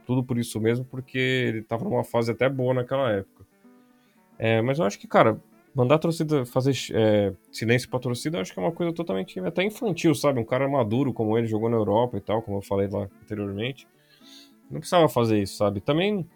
tudo 0.05 0.23
por 0.23 0.37
isso 0.37 0.59
mesmo, 0.59 0.85
porque 0.85 1.17
ele 1.17 1.59
estava 1.59 1.83
numa 1.83 2.03
fase 2.03 2.31
até 2.31 2.49
boa 2.49 2.73
naquela 2.73 3.11
época. 3.11 3.45
É, 4.37 4.61
mas 4.61 4.79
eu 4.79 4.85
acho 4.85 4.99
que, 4.99 5.07
cara, 5.07 5.39
mandar 5.73 5.95
a 5.95 5.99
torcida 5.99 6.45
fazer 6.45 6.73
é, 6.93 7.33
silêncio 7.51 7.89
pra 7.89 7.99
torcida, 7.99 8.37
eu 8.37 8.41
acho 8.41 8.53
que 8.53 8.59
é 8.59 8.61
uma 8.61 8.71
coisa 8.71 8.93
totalmente 8.93 9.39
até 9.39 9.63
infantil, 9.63 10.13
sabe? 10.13 10.39
Um 10.39 10.45
cara 10.45 10.67
maduro 10.67 11.13
como 11.13 11.37
ele 11.37 11.47
jogou 11.47 11.69
na 11.69 11.77
Europa 11.77 12.17
e 12.17 12.21
tal, 12.21 12.41
como 12.41 12.57
eu 12.57 12.61
falei 12.61 12.87
lá 12.87 13.09
anteriormente. 13.23 13.87
Não 14.69 14.79
precisava 14.79 15.07
fazer 15.09 15.41
isso, 15.41 15.57
sabe? 15.57 15.81
Também 15.81 16.27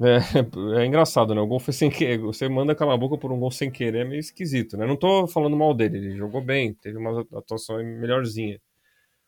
é, 0.00 0.18
é, 0.80 0.86
engraçado, 0.86 1.34
né? 1.34 1.40
O 1.40 1.46
gol 1.46 1.60
foi 1.60 1.72
sem 1.72 1.90
querer. 1.90 2.18
Você 2.18 2.48
manda 2.48 2.74
calar 2.74 2.94
a 2.94 2.98
boca 2.98 3.16
por 3.18 3.32
um 3.32 3.38
gol 3.38 3.50
sem 3.50 3.70
querer 3.70 4.00
é 4.00 4.04
meio 4.04 4.20
esquisito, 4.20 4.76
né? 4.76 4.86
Não 4.86 4.96
tô 4.96 5.26
falando 5.26 5.56
mal 5.56 5.74
dele, 5.74 5.98
ele 5.98 6.16
jogou 6.16 6.40
bem, 6.42 6.74
teve 6.74 6.98
uma 6.98 7.20
atuação 7.34 7.76
melhorzinha. 7.76 8.60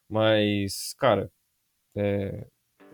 Mas, 0.08 0.94
cara, 0.98 1.30
é, 1.96 2.46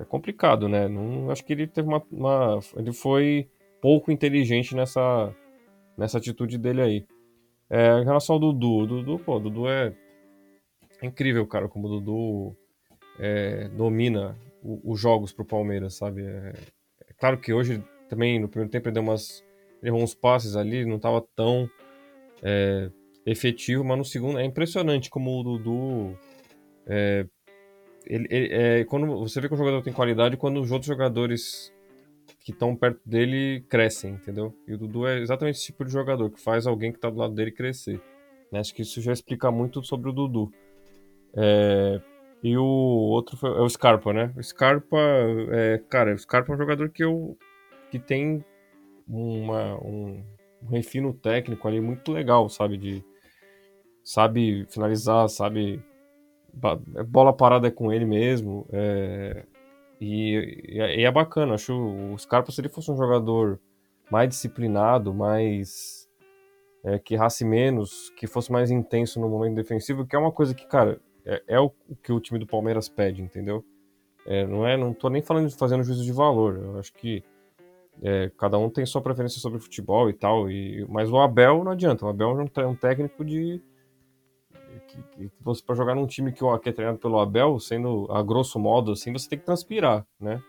é 0.02 0.04
complicado, 0.04 0.68
né? 0.68 0.88
Não, 0.88 1.30
acho 1.30 1.44
que 1.44 1.52
ele 1.52 1.66
teve 1.66 1.88
uma, 1.88 2.02
uma, 2.10 2.60
Ele 2.76 2.92
foi 2.92 3.48
pouco 3.80 4.10
inteligente 4.10 4.74
nessa, 4.74 5.34
nessa 5.96 6.18
atitude 6.18 6.58
dele 6.58 6.82
aí. 6.82 7.06
É, 7.70 8.00
em 8.00 8.04
relação 8.04 8.34
ao 8.34 8.40
Dudu, 8.40 8.86
Dudu, 8.86 9.18
pô, 9.18 9.38
Dudu 9.38 9.68
é, 9.68 9.94
incrível, 11.02 11.46
cara, 11.46 11.68
como 11.68 11.88
o 11.88 12.00
Dudu 12.00 12.56
é, 13.18 13.68
domina 13.68 14.36
os 14.62 15.00
jogos 15.00 15.32
pro 15.32 15.44
Palmeiras, 15.44 15.94
sabe? 15.94 16.22
É, 16.22 16.52
é, 17.08 17.12
claro 17.18 17.38
que 17.38 17.52
hoje 17.52 17.82
também 18.08 18.38
no 18.38 18.48
primeiro 18.48 18.70
tempo 18.70 18.88
ele 18.88 18.94
deu 18.94 19.02
umas 19.02 19.42
errou 19.82 20.02
uns 20.02 20.14
passes 20.14 20.54
ali, 20.54 20.84
não 20.84 20.96
estava 20.96 21.24
tão 21.34 21.68
é, 22.42 22.88
efetivo, 23.26 23.82
mas 23.82 23.98
no 23.98 24.04
segundo 24.04 24.38
é 24.38 24.44
impressionante 24.44 25.10
como 25.10 25.40
o 25.40 25.42
Dudu 25.42 26.18
é, 26.86 27.26
ele, 28.06 28.26
ele, 28.30 28.48
é, 28.52 28.84
quando 28.84 29.06
você 29.06 29.40
vê 29.40 29.48
que 29.48 29.54
o 29.54 29.56
jogador 29.56 29.82
tem 29.82 29.92
qualidade 29.92 30.36
quando 30.36 30.60
os 30.60 30.70
outros 30.70 30.86
jogadores 30.86 31.72
que 32.40 32.50
estão 32.50 32.74
perto 32.74 33.00
dele 33.06 33.64
crescem, 33.68 34.14
entendeu? 34.14 34.54
E 34.66 34.74
o 34.74 34.78
Dudu 34.78 35.06
é 35.06 35.20
exatamente 35.20 35.56
esse 35.56 35.66
tipo 35.66 35.84
de 35.84 35.92
jogador 35.92 36.30
que 36.30 36.40
faz 36.40 36.66
alguém 36.66 36.90
que 36.90 36.98
está 36.98 37.08
do 37.08 37.18
lado 37.18 37.34
dele 37.34 37.52
crescer. 37.52 38.00
Né? 38.50 38.58
Acho 38.60 38.74
que 38.74 38.82
isso 38.82 39.00
já 39.00 39.12
explica 39.12 39.50
muito 39.50 39.82
sobre 39.84 40.10
o 40.10 40.12
Dudu. 40.12 40.52
É, 41.34 42.00
e 42.42 42.56
o 42.56 42.64
outro 42.64 43.36
foi, 43.36 43.50
é 43.50 43.60
o 43.60 43.68
Scarpa, 43.68 44.12
né? 44.12 44.32
O 44.36 44.42
Scarpa, 44.42 44.98
é, 45.52 45.80
cara, 45.88 46.12
o 46.12 46.18
Scarpa 46.18 46.52
é 46.52 46.54
um 46.54 46.58
jogador 46.58 46.90
que 46.90 47.04
eu 47.04 47.36
que 47.90 47.98
tem 47.98 48.44
uma, 49.06 49.76
um, 49.84 50.24
um 50.62 50.68
refino 50.68 51.12
técnico 51.12 51.68
ali 51.68 51.80
muito 51.80 52.10
legal, 52.10 52.48
sabe? 52.48 52.76
De 52.76 53.04
sabe 54.02 54.66
finalizar, 54.68 55.28
sabe 55.28 55.82
bola 56.52 57.32
parada 57.32 57.68
é 57.68 57.70
com 57.70 57.92
ele 57.92 58.04
mesmo. 58.04 58.66
É, 58.72 59.44
e, 60.00 60.66
e, 60.68 61.04
é 61.04 61.10
bacana, 61.10 61.54
acho 61.54 61.74
o 61.74 62.18
Scarpa 62.18 62.50
se 62.50 62.60
ele 62.60 62.68
fosse 62.68 62.90
um 62.90 62.96
jogador 62.96 63.60
mais 64.10 64.28
disciplinado, 64.28 65.14
mais 65.14 66.08
é, 66.84 66.98
que 66.98 67.16
rasse 67.16 67.44
menos, 67.44 68.10
que 68.16 68.26
fosse 68.26 68.50
mais 68.50 68.70
intenso 68.70 69.20
no 69.20 69.28
momento 69.28 69.54
defensivo, 69.54 70.06
que 70.06 70.16
é 70.16 70.18
uma 70.18 70.32
coisa 70.32 70.54
que, 70.54 70.66
cara, 70.66 71.00
é, 71.24 71.42
é 71.46 71.60
o, 71.60 71.72
o, 71.88 71.96
que 71.96 72.12
o 72.12 72.20
time 72.20 72.38
do 72.38 72.46
Palmeiras 72.46 72.88
pede, 72.88 73.22
entendeu? 73.22 73.64
É, 74.26 74.46
não 74.46 74.66
é, 74.66 74.76
não 74.76 74.92
tô 74.92 75.08
nem 75.08 75.22
falando 75.22 75.48
de 75.48 75.56
fazendo 75.56 75.82
juízo 75.82 76.04
de 76.04 76.12
valor. 76.12 76.56
Eu 76.56 76.78
acho 76.78 76.92
que 76.94 77.24
é, 78.02 78.30
cada 78.36 78.58
um 78.58 78.70
tem 78.70 78.86
sua 78.86 79.02
preferência 79.02 79.40
sobre 79.40 79.58
futebol 79.58 80.08
e 80.08 80.12
tal. 80.12 80.50
E, 80.50 80.86
mas 80.88 81.10
o 81.10 81.18
Abel 81.18 81.64
não 81.64 81.72
adianta. 81.72 82.06
O 82.06 82.08
Abel 82.08 82.48
é 82.56 82.66
um 82.66 82.74
técnico 82.74 83.24
de 83.24 83.60
que, 84.80 85.02
que 85.02 85.30
você 85.40 85.62
para 85.62 85.74
jogar 85.74 85.94
num 85.94 86.06
time 86.06 86.32
que, 86.32 86.40
que 86.60 86.68
é 86.68 86.72
treinado 86.72 86.98
pelo 86.98 87.18
Abel, 87.18 87.58
sendo 87.58 88.06
a 88.10 88.22
grosso 88.22 88.58
modo 88.58 88.92
assim, 88.92 89.12
você 89.12 89.28
tem 89.28 89.38
que 89.38 89.44
transpirar, 89.44 90.06
né? 90.20 90.42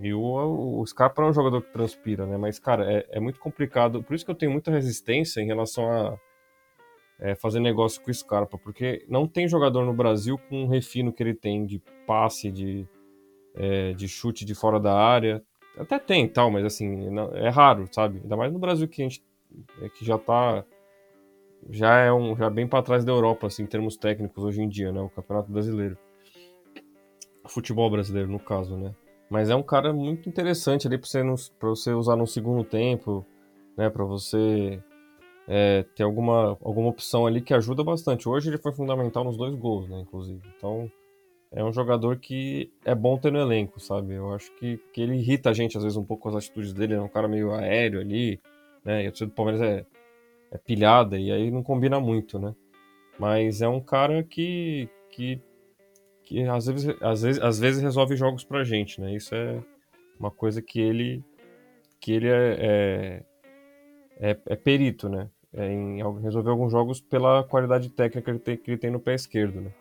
E 0.00 0.14
o, 0.14 0.80
o 0.80 0.86
Scarpa 0.86 1.22
é 1.22 1.26
um 1.26 1.32
jogador 1.32 1.60
que 1.60 1.72
transpira, 1.72 2.24
né? 2.24 2.38
Mas, 2.38 2.58
cara, 2.58 2.90
é, 2.90 3.06
é 3.10 3.20
muito 3.20 3.38
complicado. 3.38 4.02
Por 4.02 4.14
isso 4.14 4.24
que 4.24 4.30
eu 4.30 4.34
tenho 4.34 4.50
muita 4.50 4.70
resistência 4.70 5.40
em 5.42 5.46
relação 5.46 5.90
a 5.90 6.18
é, 7.20 7.34
fazer 7.34 7.60
negócio 7.60 8.00
com 8.02 8.10
o 8.10 8.14
Scarpa, 8.14 8.56
porque 8.56 9.04
não 9.08 9.28
tem 9.28 9.46
jogador 9.46 9.84
no 9.84 9.92
Brasil 9.92 10.38
com 10.48 10.64
o 10.64 10.68
refino 10.68 11.12
que 11.12 11.22
ele 11.22 11.34
tem 11.34 11.66
de 11.66 11.82
passe, 12.06 12.50
de, 12.50 12.88
é, 13.54 13.92
de 13.92 14.08
chute 14.08 14.44
de 14.44 14.54
fora 14.54 14.80
da 14.80 14.94
área. 14.94 15.42
Até 15.76 15.98
tem 15.98 16.26
tal, 16.26 16.50
mas 16.50 16.64
assim, 16.64 17.10
não, 17.10 17.30
é 17.34 17.50
raro, 17.50 17.86
sabe? 17.92 18.20
Ainda 18.22 18.36
mais 18.36 18.50
no 18.50 18.58
Brasil 18.58 18.88
que 18.88 19.02
a 19.02 19.04
gente 19.04 19.22
é, 19.82 19.88
que 19.88 20.04
já 20.04 20.16
tá 20.16 20.64
já 21.68 21.98
é 21.98 22.12
um 22.12 22.36
já 22.36 22.48
bem 22.48 22.66
para 22.66 22.82
trás 22.82 23.04
da 23.04 23.12
Europa 23.12 23.46
assim, 23.46 23.64
em 23.64 23.66
termos 23.66 23.96
técnicos 23.96 24.42
hoje 24.42 24.62
em 24.62 24.68
dia, 24.68 24.92
né, 24.92 25.00
o 25.00 25.10
Campeonato 25.10 25.50
Brasileiro. 25.50 25.98
O 27.44 27.48
futebol 27.48 27.90
brasileiro 27.90 28.30
no 28.30 28.38
caso, 28.38 28.76
né? 28.76 28.94
Mas 29.28 29.50
é 29.50 29.54
um 29.54 29.62
cara 29.62 29.92
muito 29.92 30.28
interessante 30.28 30.86
ali 30.86 30.98
para 30.98 31.06
você, 31.06 31.22
você 31.60 31.92
usar 31.92 32.16
no 32.16 32.26
segundo 32.26 32.64
tempo, 32.64 33.24
né, 33.76 33.88
para 33.88 34.04
você 34.04 34.82
é, 35.46 35.84
ter 35.94 36.02
alguma, 36.02 36.58
alguma 36.62 36.88
opção 36.88 37.26
ali 37.26 37.40
que 37.40 37.54
ajuda 37.54 37.82
bastante. 37.84 38.28
Hoje 38.28 38.50
ele 38.50 38.58
foi 38.58 38.72
fundamental 38.72 39.24
nos 39.24 39.36
dois 39.36 39.54
gols, 39.54 39.88
né, 39.88 40.00
inclusive. 40.00 40.42
Então, 40.56 40.90
é 41.52 41.64
um 41.64 41.72
jogador 41.72 42.16
que 42.18 42.70
é 42.84 42.94
bom 42.94 43.18
ter 43.18 43.32
no 43.32 43.40
elenco, 43.40 43.80
sabe? 43.80 44.14
Eu 44.14 44.32
acho 44.32 44.52
que, 44.56 44.78
que 44.92 45.00
ele 45.02 45.16
irrita 45.16 45.50
a 45.50 45.52
gente 45.52 45.76
às 45.76 45.82
vezes 45.82 45.96
um 45.96 46.04
pouco 46.04 46.24
com 46.24 46.28
as 46.28 46.36
atitudes 46.36 46.72
dele, 46.72 46.94
é 46.94 47.00
um 47.00 47.08
cara 47.08 47.26
meio 47.26 47.52
aéreo 47.52 48.00
ali, 48.00 48.40
né? 48.84 49.04
E 49.04 49.08
torcida 49.08 49.30
do 49.30 49.34
Palmeiras 49.34 49.60
é, 49.60 49.84
é 50.50 50.58
pilhada 50.58 51.18
e 51.18 51.30
aí 51.30 51.50
não 51.50 51.62
combina 51.62 52.00
muito, 52.00 52.38
né? 52.38 52.54
Mas 53.18 53.60
é 53.60 53.68
um 53.68 53.80
cara 53.80 54.22
que, 54.22 54.88
que, 55.10 55.40
que 56.24 56.42
às, 56.44 56.66
vezes, 56.66 56.96
às, 57.00 57.22
vezes, 57.22 57.42
às 57.42 57.58
vezes 57.58 57.82
resolve 57.82 58.16
jogos 58.16 58.44
pra 58.44 58.64
gente, 58.64 59.00
né? 59.00 59.14
Isso 59.14 59.34
é 59.34 59.62
uma 60.18 60.30
coisa 60.30 60.60
que 60.62 60.80
ele, 60.80 61.22
que 62.00 62.12
ele 62.12 62.28
é, 62.28 62.56
é, 62.58 63.22
é, 64.30 64.38
é 64.46 64.56
perito, 64.56 65.08
né? 65.08 65.28
É 65.52 65.66
em 65.66 66.02
resolver 66.20 66.50
alguns 66.50 66.70
jogos 66.70 67.00
pela 67.00 67.42
qualidade 67.44 67.90
técnica 67.90 68.22
que 68.22 68.30
ele 68.30 68.38
tem, 68.38 68.56
que 68.56 68.70
ele 68.70 68.78
tem 68.78 68.90
no 68.90 69.00
pé 69.00 69.14
esquerdo, 69.14 69.60
né? 69.60 69.72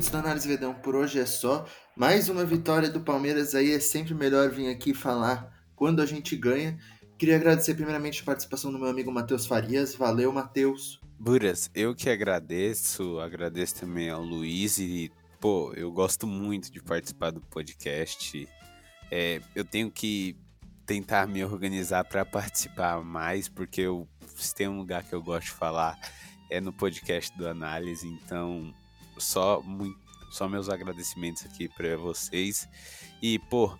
Ouvintes 0.00 0.14
Análise 0.14 0.48
Vedão, 0.48 0.72
por 0.72 0.96
hoje 0.96 1.18
é 1.18 1.26
só. 1.26 1.66
Mais 1.94 2.30
uma 2.30 2.42
vitória 2.42 2.88
do 2.88 3.00
Palmeiras 3.00 3.54
aí, 3.54 3.72
é 3.72 3.80
sempre 3.80 4.14
melhor 4.14 4.48
vir 4.48 4.70
aqui 4.70 4.94
falar 4.94 5.54
quando 5.76 6.00
a 6.00 6.06
gente 6.06 6.34
ganha. 6.36 6.78
Queria 7.18 7.36
agradecer 7.36 7.74
primeiramente 7.74 8.22
a 8.22 8.24
participação 8.24 8.72
do 8.72 8.78
meu 8.78 8.88
amigo 8.88 9.12
Matheus 9.12 9.44
Farias. 9.44 9.94
Valeu, 9.94 10.32
Matheus. 10.32 10.98
Buras, 11.18 11.70
eu 11.74 11.94
que 11.94 12.08
agradeço, 12.08 13.20
agradeço 13.20 13.80
também 13.80 14.08
ao 14.08 14.22
Luiz 14.22 14.78
e, 14.78 15.12
pô, 15.38 15.70
eu 15.74 15.92
gosto 15.92 16.26
muito 16.26 16.72
de 16.72 16.82
participar 16.82 17.30
do 17.30 17.42
podcast. 17.42 18.48
É, 19.10 19.42
eu 19.54 19.66
tenho 19.66 19.90
que 19.90 20.34
tentar 20.86 21.26
me 21.26 21.44
organizar 21.44 22.04
para 22.04 22.24
participar 22.24 23.04
mais, 23.04 23.50
porque 23.50 23.82
eu, 23.82 24.08
se 24.34 24.54
tem 24.54 24.66
um 24.66 24.78
lugar 24.78 25.02
que 25.02 25.14
eu 25.14 25.22
gosto 25.22 25.46
de 25.46 25.52
falar 25.52 25.98
é 26.48 26.60
no 26.60 26.72
podcast 26.72 27.36
do 27.36 27.46
Análise, 27.46 28.08
então 28.08 28.74
só, 29.20 29.60
muito, 29.62 29.98
só 30.30 30.48
meus 30.48 30.68
agradecimentos 30.68 31.44
aqui 31.44 31.68
para 31.68 31.96
vocês. 31.96 32.68
E, 33.22 33.38
pô, 33.38 33.76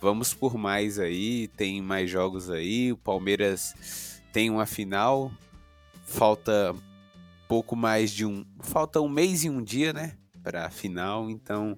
vamos 0.00 0.34
por 0.34 0.56
mais 0.56 0.98
aí, 0.98 1.48
tem 1.48 1.80
mais 1.80 2.10
jogos 2.10 2.50
aí. 2.50 2.92
O 2.92 2.96
Palmeiras 2.96 4.20
tem 4.32 4.50
uma 4.50 4.66
final, 4.66 5.32
falta 6.04 6.74
pouco 7.48 7.76
mais 7.76 8.10
de 8.10 8.24
um. 8.24 8.44
Falta 8.60 9.00
um 9.00 9.08
mês 9.08 9.44
e 9.44 9.50
um 9.50 9.62
dia, 9.62 9.92
né? 9.92 10.16
Para 10.42 10.66
a 10.66 10.70
final, 10.70 11.30
então 11.30 11.76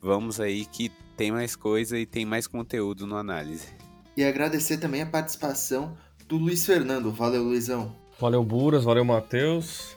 vamos 0.00 0.40
aí 0.40 0.66
que 0.66 0.90
tem 1.16 1.32
mais 1.32 1.56
coisa 1.56 1.98
e 1.98 2.04
tem 2.04 2.24
mais 2.24 2.46
conteúdo 2.46 3.06
no 3.06 3.16
análise. 3.16 3.68
E 4.16 4.24
agradecer 4.24 4.78
também 4.78 5.02
a 5.02 5.06
participação 5.06 5.96
do 6.26 6.36
Luiz 6.36 6.66
Fernando. 6.66 7.12
Valeu, 7.12 7.44
Luizão. 7.44 7.94
Valeu, 8.20 8.44
Buras, 8.44 8.82
valeu, 8.82 9.04
Matheus. 9.04 9.96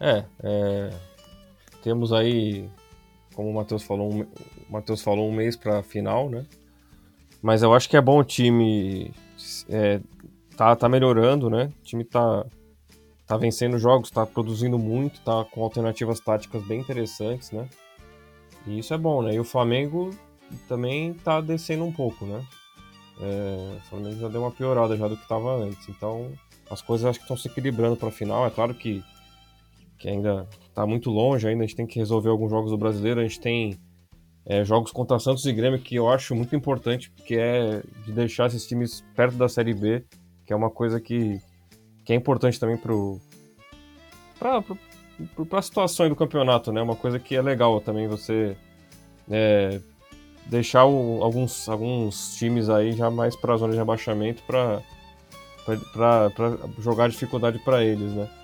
É, 0.00 0.24
é, 0.42 0.90
temos 1.82 2.12
aí, 2.12 2.68
como 3.34 3.50
o 3.50 3.54
Matheus 3.54 3.82
falou, 3.82 4.12
um, 4.12 4.20
o 4.20 4.26
Matheus 4.72 5.02
falou 5.02 5.28
um 5.28 5.32
mês 5.32 5.56
para 5.56 5.82
final, 5.82 6.28
né? 6.28 6.44
Mas 7.42 7.62
eu 7.62 7.72
acho 7.72 7.88
que 7.88 7.96
é 7.96 8.00
bom 8.00 8.18
o 8.18 8.24
time 8.24 9.12
é, 9.68 10.00
tá, 10.56 10.76
tá 10.76 10.88
melhorando, 10.88 11.48
né? 11.48 11.72
O 11.80 11.84
time 11.84 12.04
tá, 12.04 12.44
tá 13.26 13.36
vencendo 13.36 13.78
jogos, 13.78 14.10
tá 14.10 14.26
produzindo 14.26 14.78
muito, 14.78 15.20
tá 15.20 15.44
com 15.44 15.62
alternativas 15.62 16.20
táticas 16.20 16.62
bem 16.64 16.80
interessantes, 16.80 17.50
né? 17.50 17.68
E 18.66 18.78
isso 18.78 18.92
é 18.92 18.98
bom, 18.98 19.22
né? 19.22 19.34
E 19.34 19.40
o 19.40 19.44
Flamengo 19.44 20.10
também 20.68 21.14
tá 21.14 21.40
descendo 21.40 21.84
um 21.84 21.92
pouco, 21.92 22.26
né? 22.26 22.44
É, 23.20 23.76
o 23.76 23.80
Flamengo 23.88 24.20
já 24.20 24.28
deu 24.28 24.42
uma 24.42 24.50
piorada 24.50 24.96
já 24.96 25.08
do 25.08 25.16
que 25.16 25.22
estava 25.22 25.54
antes. 25.56 25.88
Então, 25.88 26.32
as 26.70 26.80
coisas 26.80 27.06
acho 27.06 27.18
que 27.18 27.24
estão 27.24 27.36
se 27.36 27.48
equilibrando 27.48 27.96
para 27.96 28.10
final. 28.10 28.46
É 28.46 28.50
claro 28.50 28.74
que, 28.74 29.02
que 30.00 30.08
ainda 30.08 30.48
tá 30.74 30.86
muito 30.86 31.10
longe 31.10 31.46
ainda, 31.46 31.62
a 31.62 31.66
gente 31.66 31.76
tem 31.76 31.86
que 31.86 31.98
resolver 31.98 32.30
alguns 32.30 32.50
jogos 32.50 32.70
do 32.70 32.78
brasileiro, 32.78 33.20
a 33.20 33.22
gente 33.22 33.38
tem 33.38 33.78
é, 34.46 34.64
jogos 34.64 34.90
contra 34.90 35.18
Santos 35.18 35.44
e 35.44 35.52
Grêmio 35.52 35.78
que 35.78 35.94
eu 35.94 36.08
acho 36.08 36.34
muito 36.34 36.56
importante, 36.56 37.10
porque 37.10 37.36
é 37.36 37.82
de 38.06 38.12
deixar 38.12 38.46
esses 38.46 38.66
times 38.66 39.04
perto 39.14 39.36
da 39.36 39.46
Série 39.46 39.74
B, 39.74 40.02
que 40.46 40.54
é 40.54 40.56
uma 40.56 40.70
coisa 40.70 40.98
que, 40.98 41.38
que 42.02 42.14
é 42.14 42.16
importante 42.16 42.58
também 42.58 42.78
pro, 42.78 43.20
pra 45.48 45.60
situação 45.60 46.08
do 46.08 46.16
campeonato, 46.16 46.72
né? 46.72 46.80
Uma 46.80 46.96
coisa 46.96 47.18
que 47.18 47.36
é 47.36 47.42
legal 47.42 47.78
também 47.82 48.08
você 48.08 48.56
é, 49.30 49.82
deixar 50.46 50.86
o, 50.86 51.22
alguns, 51.22 51.68
alguns 51.68 52.36
times 52.36 52.70
aí 52.70 52.92
já 52.92 53.10
mais 53.10 53.36
para 53.36 53.52
a 53.52 53.56
zona 53.58 53.74
de 53.74 53.78
rebaixamento 53.78 54.42
para 54.44 54.80
jogar 56.78 57.10
dificuldade 57.10 57.58
para 57.58 57.84
eles, 57.84 58.10
né? 58.14 58.39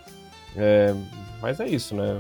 É, 0.57 0.94
mas 1.40 1.61
é 1.61 1.68
isso, 1.68 1.94
né? 1.94 2.14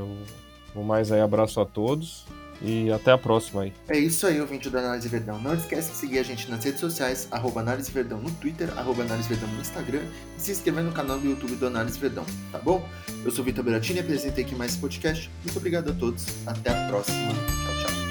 Um 0.74 0.82
mais 0.82 1.10
aí 1.10 1.20
abraço 1.20 1.60
a 1.60 1.64
todos 1.64 2.26
e 2.60 2.90
até 2.90 3.12
a 3.12 3.18
próxima 3.18 3.62
aí. 3.62 3.72
É 3.88 3.98
isso 3.98 4.26
aí, 4.26 4.40
ouvinte 4.40 4.68
do 4.68 4.78
Análise 4.78 5.08
Verdão. 5.08 5.40
Não 5.40 5.54
esquece 5.54 5.90
de 5.90 5.96
seguir 5.96 6.18
a 6.18 6.22
gente 6.22 6.50
nas 6.50 6.64
redes 6.64 6.80
sociais, 6.80 7.28
arroba 7.30 7.60
Análise 7.60 7.90
Verdão 7.90 8.18
no 8.18 8.30
Twitter, 8.32 8.68
arroba 8.76 9.02
Análise 9.02 9.28
Verdão 9.28 9.48
no 9.48 9.60
Instagram 9.60 10.02
e 10.36 10.40
se 10.40 10.52
inscrever 10.52 10.84
no 10.84 10.92
canal 10.92 11.18
do 11.18 11.26
YouTube 11.26 11.56
do 11.56 11.66
Análise 11.66 11.98
Verdão, 11.98 12.24
tá 12.52 12.58
bom? 12.58 12.86
Eu 13.24 13.30
sou 13.30 13.44
Vitor 13.44 13.64
Beratini 13.64 13.98
e 13.98 14.02
apresentei 14.02 14.44
aqui 14.44 14.54
mais 14.54 14.72
esse 14.72 14.80
podcast. 14.80 15.30
Muito 15.44 15.56
obrigado 15.56 15.90
a 15.90 15.94
todos, 15.94 16.26
até 16.46 16.70
a 16.70 16.88
próxima. 16.88 17.28
Tchau, 17.28 17.86
tchau. 17.86 18.05